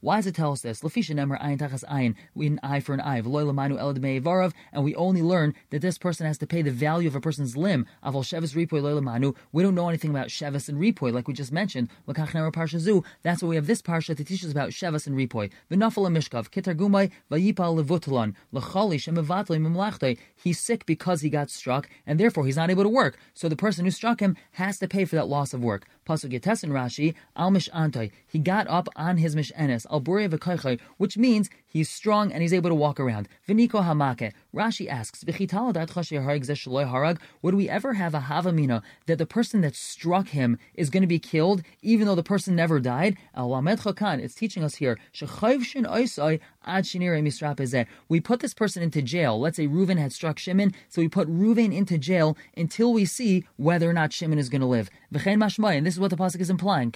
Why 0.00 0.16
does 0.16 0.26
it 0.26 0.34
tell 0.34 0.52
us 0.52 0.60
this? 0.62 0.80
Lafisha 0.80 1.14
ayin 1.14 1.58
tachas 1.58 1.84
an 1.88 2.60
eye 2.62 2.80
for 2.80 2.94
an 2.94 3.00
eye. 3.00 3.20
V'loy 3.20 3.44
lamanu 3.44 3.78
el 3.78 4.52
and 4.72 4.84
we 4.84 4.94
only 4.94 5.22
learn 5.22 5.54
that 5.70 5.82
this 5.82 5.98
person 5.98 6.26
has 6.26 6.38
to 6.38 6.46
pay 6.46 6.62
the 6.62 6.70
value 6.70 7.08
of 7.08 7.14
a 7.14 7.20
person's 7.20 7.56
limb. 7.56 7.86
Avol 8.04 8.22
sheves 8.22 8.54
ripoy 8.54 8.82
loy. 8.82 9.32
We 9.52 9.62
don't 9.62 9.74
know 9.74 9.88
anything 9.88 10.10
about 10.10 10.28
sheves 10.28 10.68
and 10.68 10.78
ripoy, 10.78 11.12
like 11.12 11.28
we 11.28 11.34
just 11.34 11.52
mentioned. 11.52 11.88
Parsha 12.72 12.78
Zu, 12.78 13.04
that's 13.22 13.42
why 13.42 13.48
we 13.50 13.56
have 13.56 13.66
this 13.66 13.82
Parsha 13.82 14.16
to 14.16 14.24
teach 14.24 14.44
us 14.44 14.50
about 14.50 14.70
Shevas 14.70 15.06
and 15.06 15.16
Ripoy. 15.16 15.50
V'nafal 15.70 16.10
Mishkav, 16.10 16.50
Kitargumai, 16.50 17.10
Vayipal 17.30 17.82
Levutalon, 17.82 18.34
L'chali. 18.52 20.18
He's 20.36 20.58
sick 20.58 20.86
because 20.86 21.20
he 21.20 21.30
got 21.30 21.50
struck, 21.50 21.88
and 22.06 22.18
therefore 22.18 22.46
he's 22.46 22.56
not 22.56 22.70
able 22.70 22.82
to 22.82 22.88
work. 22.88 23.18
So 23.34 23.48
the 23.48 23.56
person 23.56 23.84
who 23.84 23.90
struck 23.90 24.20
him 24.20 24.36
has 24.52 24.78
to 24.78 24.88
pay 24.88 25.04
for 25.04 25.16
that 25.16 25.28
loss 25.28 25.52
of 25.52 25.62
work. 25.62 25.86
Pasuk 26.06 26.32
Yetes 26.32 26.62
and 26.62 26.72
Rashi, 26.72 27.14
Al 27.36 27.50
Mish 27.50 27.68
Antoi. 27.70 28.10
He 28.26 28.38
got 28.38 28.66
up 28.68 28.88
on 28.96 29.18
his 29.18 29.36
Mishenes, 29.36 29.86
Al 29.90 30.00
Buria 30.00 30.28
V'Kaichai, 30.28 30.80
which 30.96 31.16
means 31.16 31.48
he's 31.66 31.88
strong 31.88 32.32
and 32.32 32.42
he's 32.42 32.52
able 32.52 32.70
to 32.70 32.74
walk 32.74 32.98
around. 32.98 33.28
Viniko 33.48 33.84
Hamake. 33.84 34.32
Rashi 34.54 34.88
asks, 34.88 35.24
harag. 35.24 37.18
Would 37.40 37.54
we 37.54 37.68
ever 37.68 37.94
have 37.94 38.14
a 38.14 38.20
Havamina 38.20 38.82
that 39.06 39.18
the 39.18 39.26
person 39.26 39.60
that 39.62 39.74
struck 39.74 40.28
him 40.28 40.58
is 40.74 40.90
going 40.90 41.02
to 41.02 41.06
be 41.06 41.18
killed, 41.18 41.62
even 41.80 42.06
though 42.06 42.14
the 42.14 42.22
person 42.22 42.54
never 42.56 42.78
died? 42.80 43.16
It's 43.34 44.34
teaching 44.34 44.62
us 44.64 44.74
here. 44.74 44.98
We 48.08 48.20
put 48.20 48.40
this 48.40 48.54
person 48.54 48.82
into 48.82 49.02
jail. 49.02 49.40
Let's 49.40 49.56
say 49.56 49.66
Reuven 49.66 49.98
had 49.98 50.12
struck 50.12 50.38
Shimon, 50.38 50.74
so 50.88 51.00
we 51.02 51.08
put 51.08 51.28
Reuven 51.28 51.74
into 51.74 51.98
jail 51.98 52.36
until 52.56 52.92
we 52.92 53.04
see 53.04 53.44
whether 53.56 53.88
or 53.88 53.92
not 53.92 54.12
Shimon 54.12 54.38
is 54.38 54.48
going 54.48 54.60
to 54.60 54.66
live. 54.66 54.90
And 55.12 55.86
this 55.86 55.91
is 55.94 56.00
what 56.00 56.10
the 56.10 56.16
pasuk 56.16 56.40
is 56.40 56.50
implying. 56.50 56.92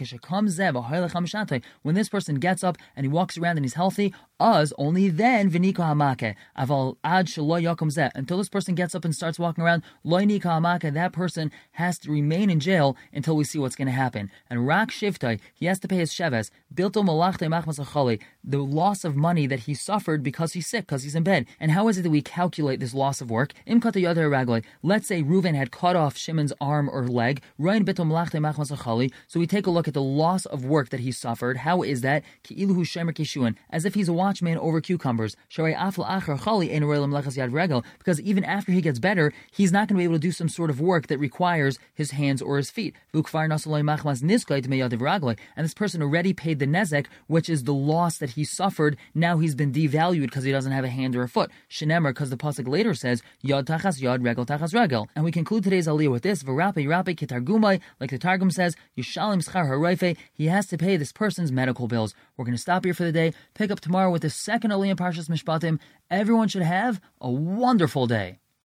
When 1.83 1.95
this 1.95 2.09
person 2.09 2.35
gets 2.37 2.65
up 2.65 2.77
and 2.95 3.05
he 3.05 3.09
walks 3.09 3.39
around 3.39 3.57
and 3.57 3.65
he's 3.65 3.75
healthy, 3.75 4.15
us 4.39 4.73
only 4.77 5.09
then 5.09 5.51
viniko 5.51 5.77
hamake. 5.77 6.35
Aval 6.59 6.97
ad 7.03 7.27
yakum 7.27 8.11
Until 8.15 8.39
this 8.39 8.49
person 8.49 8.75
gets 8.75 8.95
up 8.95 9.05
and 9.05 9.15
starts 9.15 9.39
walking 9.39 9.65
around, 9.65 9.83
loinika 10.05 10.43
hamake. 10.43 10.93
That 10.93 11.13
person 11.13 11.51
has 11.73 11.99
to 12.01 12.11
remain 12.11 12.51
in 12.51 12.61
jail 12.61 12.97
until 13.13 13.37
we 13.37 13.45
see 13.45 13.59
what's 13.59 13.77
going 13.77 13.87
to 13.87 13.93
happen. 13.93 14.31
And 14.51 14.67
rak 14.67 14.91
shivtai, 14.91 15.41
he 15.55 15.67
has 15.67 15.79
to 15.81 15.89
pay 15.89 15.97
his 15.97 16.13
sheves. 16.13 16.51
Bilto 16.75 17.03
malachte 17.03 17.49
machmas 17.49 18.21
The 18.45 18.59
loss 18.59 19.05
of 19.05 19.17
money 19.17 19.47
that 19.47 19.61
he 19.61 19.75
suffered 19.75 20.23
because 20.23 20.53
he's 20.53 20.67
sick, 20.67 20.87
because 20.87 21.03
he's 21.03 21.15
in 21.15 21.23
bed. 21.23 21.47
And 21.59 21.73
how 21.73 21.89
is 21.89 21.99
it 21.99 22.03
that 22.03 22.11
we 22.11 22.23
calculate 22.23 22.81
this 22.81 22.95
loss 22.95 23.21
of 23.21 23.31
work? 23.31 23.53
Let's 23.67 25.09
say 25.09 25.23
Reuven 25.23 25.55
had 25.55 25.71
cut 25.71 25.97
off 25.97 26.17
Shimon's 26.17 26.53
arm 26.61 26.91
or 26.91 27.07
leg. 27.09 27.43
Machmas 27.59 28.71
So 29.27 29.41
we 29.41 29.47
take 29.47 29.67
a 29.67 29.71
look 29.71 29.89
at 29.89 29.95
the 29.95 30.03
loss 30.03 30.45
of 30.47 30.65
work 30.65 30.91
that 30.91 31.01
he 31.01 31.11
suffered. 31.13 31.57
How 31.59 31.83
is 31.83 32.01
that? 32.03 32.23
As 33.71 33.85
if 33.85 33.95
he's 33.95 34.09
a 34.09 34.13
watchman 34.13 34.59
over 34.59 34.81
cucumbers. 34.81 35.37
Because 35.55 35.77
even 38.21 38.45
after 38.45 38.73
he 38.73 38.81
gets 38.81 38.99
better, 38.99 39.33
he's 39.51 39.71
not 39.73 39.89
going 39.89 39.97
to 39.97 40.01
be 40.01 40.05
able 40.05 40.15
to 40.15 40.21
do 40.21 40.33
some 40.33 40.49
sort 40.49 40.71
of 40.71 40.81
work 40.81 41.09
that 41.09 41.19
requires 41.19 41.79
his 41.95 42.13
hands 42.13 42.41
or 42.41 42.57
his 42.59 42.71
feet. 42.71 42.95
And 43.13 43.25
this 45.65 45.75
person 45.75 46.03
already 46.03 46.33
paid 46.33 46.61
the 46.61 46.67
nezek, 46.67 47.07
which 47.27 47.49
is 47.49 47.65
the 47.65 47.75
loss 47.75 48.19
that 48.19 48.31
he 48.31 48.45
suffered. 48.45 48.97
Now 49.15 49.39
he's 49.39 49.57
been 49.57 49.73
devalued 49.73 50.23
because 50.23 50.45
he 50.45 50.53
doesn't 50.53 50.73
have 50.73 50.85
a 50.85 50.89
hand 50.89 51.17
or 51.17 51.23
a 51.23 51.29
foot. 51.29 51.51
Shenemer, 51.69 52.11
because 52.11 52.31
the 52.31 52.37
pasuk 52.37 52.69
later 52.69 52.95
says 52.95 53.25
yad 53.45 53.65
tachas 53.65 54.01
yad 54.01 54.25
regel 54.25 54.47
tachas 54.47 54.73
regel. 54.75 55.09
And 55.17 55.25
we 55.25 55.33
conclude 55.33 55.65
today's 55.65 55.89
aliyah 55.89 56.11
with 56.11 56.23
this: 56.23 56.45
like 56.47 56.85
the 58.11 58.19
targum 58.19 58.51
says, 58.51 58.76
yishalim 58.97 59.43
schar 59.43 59.67
harayfe. 59.67 60.17
He 60.33 60.47
has 60.47 60.67
to 60.69 60.79
pay 60.79 60.97
this 60.97 61.13
person's 61.13 61.53
medical 61.53 61.89
bills. 61.89 62.15
We're 62.37 62.45
going 62.45 62.55
to 62.57 62.61
stop 62.61 62.85
here 62.85 62.95
for 62.95 63.05
the 63.05 63.13
day. 63.13 63.33
Pick 63.55 63.71
up 63.71 63.81
tomorrow 63.81 64.11
with 64.11 64.23
the 64.23 64.31
second 64.31 64.71
Aliyah 64.71 64.97
Parshas 64.97 65.29
Mishpatim. 65.29 65.79
Everyone 66.11 66.49
should 66.49 66.63
have 66.63 67.01
a 67.21 67.31
wonderful 67.31 68.07
day. 68.07 68.39